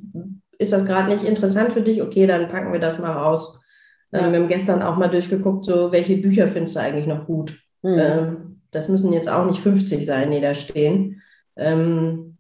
ist 0.59 0.73
das 0.73 0.85
gerade 0.85 1.13
nicht 1.13 1.25
interessant 1.25 1.73
für 1.73 1.83
dich? 1.83 2.03
Okay, 2.03 2.27
dann 2.27 2.49
packen 2.49 2.73
wir 2.73 2.81
das 2.81 2.99
mal 2.99 3.13
raus. 3.13 3.59
Ähm, 4.13 4.33
wir 4.33 4.41
haben 4.41 4.49
gestern 4.49 4.83
auch 4.83 4.97
mal 4.97 5.09
durchgeguckt, 5.09 5.65
so 5.65 5.93
welche 5.93 6.17
Bücher 6.17 6.49
findest 6.49 6.77
du 6.77 6.81
eigentlich 6.81 7.07
noch 7.07 7.27
gut? 7.27 7.59
Mhm. 7.83 7.99
Ähm, 7.99 8.61
das 8.71 8.89
müssen 8.89 9.13
jetzt 9.13 9.29
auch 9.29 9.47
nicht 9.47 9.61
50 9.61 10.05
sein, 10.05 10.31
die 10.31 10.41
da 10.41 10.55
stehen. 10.55 11.23
Ähm, 11.57 12.37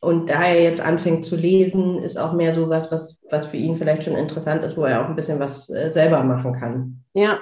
und 0.00 0.30
da 0.30 0.44
er 0.44 0.62
jetzt 0.62 0.80
anfängt 0.80 1.24
zu 1.24 1.36
lesen, 1.36 2.02
ist 2.02 2.18
auch 2.18 2.32
mehr 2.32 2.52
so 2.54 2.68
was, 2.68 2.90
was, 2.90 3.18
was 3.30 3.46
für 3.46 3.56
ihn 3.56 3.76
vielleicht 3.76 4.04
schon 4.04 4.16
interessant 4.16 4.64
ist, 4.64 4.76
wo 4.76 4.84
er 4.84 5.00
auch 5.00 5.08
ein 5.08 5.16
bisschen 5.16 5.38
was 5.38 5.70
äh, 5.70 5.92
selber 5.92 6.24
machen 6.24 6.52
kann. 6.54 7.04
Ja. 7.14 7.38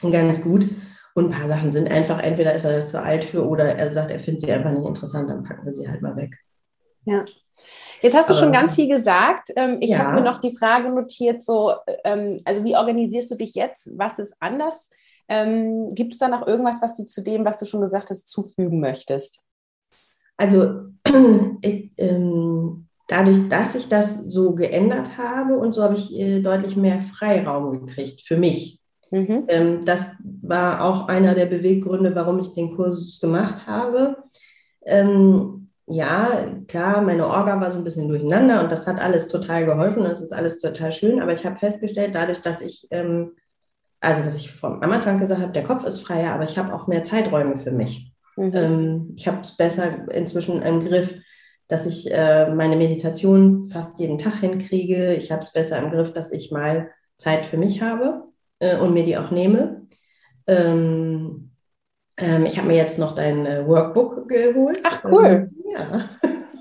Ganz 0.00 0.42
gut. 0.42 0.68
Und 1.14 1.26
ein 1.26 1.30
paar 1.30 1.48
Sachen 1.48 1.72
sind 1.72 1.90
einfach, 1.90 2.20
entweder 2.20 2.54
ist 2.54 2.64
er 2.64 2.86
zu 2.86 3.00
alt 3.00 3.24
für 3.24 3.46
oder 3.46 3.64
er 3.64 3.92
sagt, 3.92 4.10
er 4.10 4.18
findet 4.18 4.42
sie 4.42 4.52
einfach 4.52 4.70
nicht 4.70 4.86
interessant, 4.86 5.30
dann 5.30 5.44
packen 5.44 5.64
wir 5.64 5.72
sie 5.72 5.88
halt 5.88 6.02
mal 6.02 6.16
weg. 6.16 6.36
Ja. 7.04 7.24
Jetzt 8.02 8.16
hast 8.16 8.28
du 8.28 8.34
schon 8.34 8.52
ganz 8.52 8.74
viel 8.74 8.88
gesagt. 8.88 9.50
Ähm, 9.56 9.78
ich 9.80 9.90
ja. 9.90 9.98
habe 9.98 10.14
mir 10.14 10.20
noch 10.20 10.38
die 10.38 10.54
Frage 10.54 10.90
notiert, 10.90 11.42
so, 11.42 11.72
ähm, 12.04 12.40
also 12.44 12.64
wie 12.64 12.76
organisierst 12.76 13.30
du 13.30 13.36
dich 13.36 13.54
jetzt? 13.54 13.96
Was 13.96 14.18
ist 14.18 14.36
anders? 14.40 14.90
Ähm, 15.28 15.94
Gibt 15.94 16.12
es 16.12 16.18
da 16.18 16.28
noch 16.28 16.46
irgendwas, 16.46 16.82
was 16.82 16.94
du 16.94 17.04
zu 17.04 17.22
dem, 17.22 17.44
was 17.44 17.58
du 17.58 17.64
schon 17.64 17.80
gesagt 17.80 18.10
hast, 18.10 18.28
zufügen 18.28 18.80
möchtest? 18.80 19.38
Also 20.36 20.88
ich, 21.62 21.92
ähm, 21.96 22.88
dadurch, 23.08 23.48
dass 23.48 23.74
ich 23.74 23.88
das 23.88 24.24
so 24.24 24.54
geändert 24.54 25.16
habe 25.16 25.58
und 25.58 25.72
so 25.72 25.82
habe 25.82 25.94
ich 25.94 26.18
äh, 26.18 26.40
deutlich 26.40 26.76
mehr 26.76 27.00
Freiraum 27.00 27.86
gekriegt 27.86 28.22
für 28.22 28.36
mich. 28.36 28.80
Mhm. 29.10 29.44
Ähm, 29.48 29.84
das 29.84 30.12
war 30.42 30.84
auch 30.84 31.08
einer 31.08 31.34
der 31.34 31.46
Beweggründe, 31.46 32.14
warum 32.14 32.40
ich 32.40 32.52
den 32.52 32.74
Kurs 32.74 33.18
gemacht 33.20 33.66
habe. 33.66 34.16
Ähm, 34.84 35.63
ja, 35.86 36.48
klar, 36.66 37.02
meine 37.02 37.26
Orga 37.26 37.60
war 37.60 37.70
so 37.70 37.78
ein 37.78 37.84
bisschen 37.84 38.08
durcheinander 38.08 38.62
und 38.62 38.72
das 38.72 38.86
hat 38.86 38.98
alles 38.98 39.28
total 39.28 39.66
geholfen 39.66 40.02
und 40.02 40.10
es 40.10 40.22
ist 40.22 40.32
alles 40.32 40.58
total 40.58 40.92
schön. 40.92 41.20
Aber 41.20 41.32
ich 41.32 41.44
habe 41.44 41.58
festgestellt, 41.58 42.14
dadurch, 42.14 42.40
dass 42.40 42.62
ich, 42.62 42.88
ähm, 42.90 43.32
also 44.00 44.24
was 44.24 44.36
ich 44.36 44.50
vom, 44.50 44.82
am 44.82 44.92
Anfang 44.92 45.18
gesagt 45.18 45.42
habe, 45.42 45.52
der 45.52 45.64
Kopf 45.64 45.84
ist 45.84 46.00
freier, 46.00 46.32
aber 46.32 46.44
ich 46.44 46.56
habe 46.56 46.72
auch 46.72 46.86
mehr 46.86 47.04
Zeiträume 47.04 47.58
für 47.58 47.70
mich. 47.70 48.12
Mhm. 48.36 48.52
Ähm, 48.54 49.14
ich 49.16 49.28
habe 49.28 49.40
es 49.40 49.56
besser 49.56 50.08
inzwischen 50.10 50.62
im 50.62 50.80
Griff, 50.80 51.14
dass 51.68 51.86
ich 51.86 52.10
äh, 52.10 52.50
meine 52.50 52.76
Meditation 52.76 53.66
fast 53.66 53.98
jeden 53.98 54.18
Tag 54.18 54.40
hinkriege. 54.40 55.14
Ich 55.14 55.30
habe 55.30 55.42
es 55.42 55.52
besser 55.52 55.78
im 55.78 55.90
Griff, 55.90 56.12
dass 56.12 56.32
ich 56.32 56.50
mal 56.50 56.90
Zeit 57.16 57.44
für 57.44 57.58
mich 57.58 57.82
habe 57.82 58.24
äh, 58.58 58.76
und 58.78 58.94
mir 58.94 59.04
die 59.04 59.18
auch 59.18 59.30
nehme. 59.30 59.86
Ähm, 60.46 61.50
ähm, 62.16 62.46
ich 62.46 62.58
habe 62.58 62.68
mir 62.68 62.76
jetzt 62.76 62.98
noch 62.98 63.14
dein 63.14 63.44
äh, 63.44 63.66
Workbook 63.66 64.28
geholt. 64.28 64.80
Ach 64.84 65.04
cool. 65.04 65.50
Ja. 65.64 66.08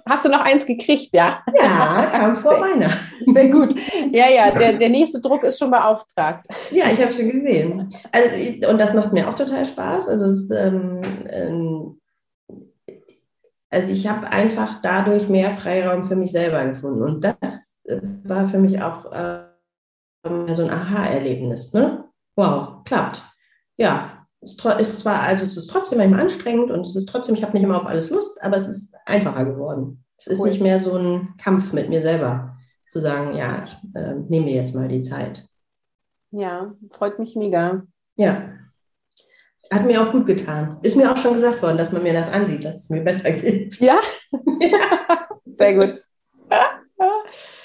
Hast 0.06 0.26
du 0.26 0.30
noch 0.30 0.42
eins 0.42 0.66
gekriegt, 0.66 1.10
ja? 1.14 1.42
Ja, 1.56 2.10
kam 2.12 2.36
vor 2.36 2.60
Weihnachten. 2.60 3.34
Sehr 3.34 3.50
gut. 3.50 3.74
Ja, 4.12 4.30
ja, 4.30 4.52
der, 4.52 4.74
der 4.74 4.90
nächste 4.90 5.22
Druck 5.22 5.44
ist 5.44 5.58
schon 5.58 5.72
beauftragt. 5.72 6.46
Ja, 6.72 6.86
ich 6.92 7.02
habe 7.02 7.14
schon 7.14 7.30
gesehen. 7.30 7.90
Also, 8.12 8.70
und 8.70 8.78
das 8.80 8.94
macht 8.94 9.14
mir 9.14 9.30
auch 9.30 9.34
total 9.34 9.66
Spaß. 9.66 10.10
Also, 10.10 10.26
es, 10.26 10.50
ähm, 10.52 11.02
ähm, 11.30 12.02
also 13.70 13.92
ich 13.92 14.08
habe 14.08 14.28
einfach 14.28 14.82
dadurch 14.82 15.30
mehr 15.30 15.52
Freiraum 15.52 16.06
für 16.06 16.16
mich 16.16 16.32
selber 16.32 16.64
gefunden. 16.66 17.02
Und 17.02 17.22
das 17.24 17.74
äh, 17.86 18.02
war 18.24 18.48
für 18.48 18.60
mich 18.60 18.82
auch 18.82 19.12
äh, 19.12 19.46
so 20.54 20.64
ein 20.64 20.70
Aha-Erlebnis. 20.70 21.74
Ne? 21.74 22.04
Wow, 22.36 22.84
klappt. 22.84 23.24
Ja, 23.78 24.23
ist 24.44 25.00
zwar, 25.00 25.22
also 25.22 25.46
es 25.46 25.58
ist 25.58 25.68
trotzdem 25.68 25.98
manchmal 25.98 26.22
anstrengend 26.22 26.72
und 26.72 26.86
es 26.86 26.96
ist 26.96 27.08
trotzdem, 27.08 27.36
ich 27.36 27.44
habe 27.44 27.54
nicht 27.54 27.64
immer 27.64 27.78
auf 27.78 27.86
alles 27.86 28.10
Lust, 28.10 28.42
aber 28.44 28.58
es 28.58 28.68
ist 28.68 28.96
einfacher 29.06 29.46
geworden. 29.46 30.04
Es 30.18 30.28
ist 30.28 30.40
cool. 30.40 30.50
nicht 30.50 30.62
mehr 30.62 30.80
so 30.80 30.96
ein 30.96 31.36
Kampf 31.38 31.74
mit 31.74 31.90
mir 31.90 32.02
selber, 32.02 32.58
zu 32.88 33.02
sagen, 33.02 33.36
ja, 33.36 33.64
ich 33.64 33.76
äh, 33.96 34.14
nehme 34.30 34.46
mir 34.46 34.56
jetzt 34.56 34.76
mal 34.76 34.88
die 34.88 35.02
Zeit. 35.02 35.44
Ja, 36.32 36.74
freut 36.92 37.20
mich 37.20 37.36
mega. 37.36 37.84
Ja. 38.16 38.50
Hat 39.72 39.86
mir 39.86 40.02
auch 40.02 40.12
gut 40.12 40.26
getan. 40.26 40.78
Ist 40.84 40.96
mir 40.96 41.12
auch 41.12 41.18
schon 41.18 41.34
gesagt 41.34 41.62
worden, 41.62 41.78
dass 41.78 41.92
man 41.92 42.04
mir 42.04 42.14
das 42.14 42.32
ansieht, 42.32 42.64
dass 42.64 42.82
es 42.82 42.90
mir 42.90 43.02
besser 43.02 43.32
geht. 43.32 43.80
Ja? 43.80 44.00
ja. 44.60 45.28
Sehr 45.46 45.74
gut. 45.74 46.04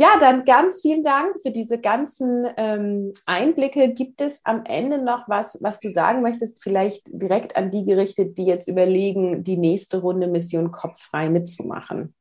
Ja, 0.00 0.16
dann 0.18 0.46
ganz 0.46 0.80
vielen 0.80 1.02
Dank 1.02 1.42
für 1.42 1.50
diese 1.50 1.78
ganzen 1.78 2.46
ähm, 2.56 3.12
Einblicke. 3.26 3.92
Gibt 3.92 4.22
es 4.22 4.40
am 4.44 4.64
Ende 4.64 5.04
noch 5.04 5.28
was, 5.28 5.58
was 5.60 5.78
du 5.78 5.92
sagen 5.92 6.22
möchtest, 6.22 6.62
vielleicht 6.62 7.02
direkt 7.08 7.54
an 7.54 7.70
die 7.70 7.84
gerichtet, 7.84 8.38
die 8.38 8.46
jetzt 8.46 8.66
überlegen, 8.66 9.44
die 9.44 9.58
nächste 9.58 10.00
Runde 10.00 10.26
Mission 10.26 10.72
Kopffrei 10.72 11.28
mitzumachen? 11.28 12.14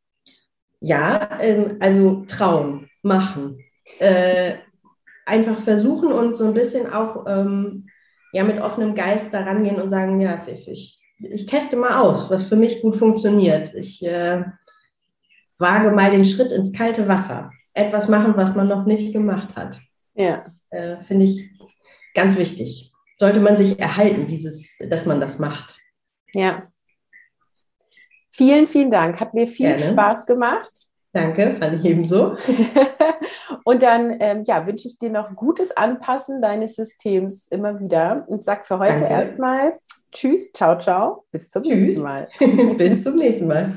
Ja, 0.81 1.39
ähm, 1.39 1.77
also 1.79 2.25
Traum, 2.27 2.89
machen. 3.01 3.63
Äh, 3.99 4.55
einfach 5.25 5.57
versuchen 5.57 6.11
und 6.11 6.35
so 6.35 6.47
ein 6.47 6.53
bisschen 6.53 6.91
auch 6.91 7.27
ähm, 7.29 7.87
ja, 8.33 8.43
mit 8.43 8.59
offenem 8.59 8.93
Geist 8.93 9.33
da 9.33 9.43
rangehen 9.43 9.81
und 9.81 9.89
sagen, 9.89 10.19
ja, 10.19 10.45
ich, 10.47 11.01
ich, 11.17 11.45
teste 11.45 11.77
mal 11.77 12.01
aus, 12.01 12.29
was 12.29 12.43
für 12.43 12.57
mich 12.57 12.81
gut 12.81 12.97
funktioniert. 12.97 13.73
Ich 13.73 14.05
äh, 14.05 14.43
wage 15.59 15.91
mal 15.91 16.11
den 16.11 16.25
Schritt 16.25 16.51
ins 16.51 16.73
kalte 16.73 17.07
Wasser 17.07 17.51
etwas 17.73 18.08
machen, 18.08 18.34
was 18.36 18.55
man 18.55 18.67
noch 18.67 18.86
nicht 18.86 19.13
gemacht 19.13 19.55
hat. 19.55 19.79
Ja. 20.13 20.45
Äh, 20.69 21.01
Finde 21.03 21.25
ich 21.25 21.49
ganz 22.13 22.38
wichtig. 22.38 22.91
Sollte 23.17 23.39
man 23.39 23.58
sich 23.58 23.79
erhalten, 23.79 24.27
dieses, 24.27 24.77
dass 24.77 25.05
man 25.05 25.19
das 25.19 25.39
macht. 25.39 25.79
Ja. 26.34 26.67
Vielen, 28.29 28.67
vielen 28.67 28.91
Dank. 28.91 29.19
Hat 29.19 29.34
mir 29.34 29.47
viel 29.47 29.75
Gerne. 29.75 29.91
Spaß 29.91 30.25
gemacht. 30.25 30.88
Danke, 31.12 31.55
fand 31.60 31.79
ich 31.79 31.89
ebenso. 31.89 32.38
und 33.63 33.82
dann 33.82 34.15
ähm, 34.19 34.43
ja, 34.45 34.67
wünsche 34.67 34.88
ich 34.88 34.97
dir 34.97 35.10
noch 35.10 35.36
gutes 35.36 35.75
Anpassen 35.75 36.41
deines 36.41 36.75
Systems 36.75 37.47
immer 37.49 37.79
wieder 37.79 38.25
und 38.27 38.43
sag 38.43 38.65
für 38.65 38.77
heute 38.77 39.05
erstmal 39.05 39.79
Tschüss, 40.12 40.51
ciao, 40.53 40.77
ciao. 40.79 41.25
Bis 41.32 41.49
zum 41.49 41.63
Tschüss. 41.63 41.84
nächsten 41.84 42.03
Mal. 42.03 42.27
Bis 42.77 43.03
zum 43.03 43.15
nächsten 43.15 43.47
Mal. 43.47 43.73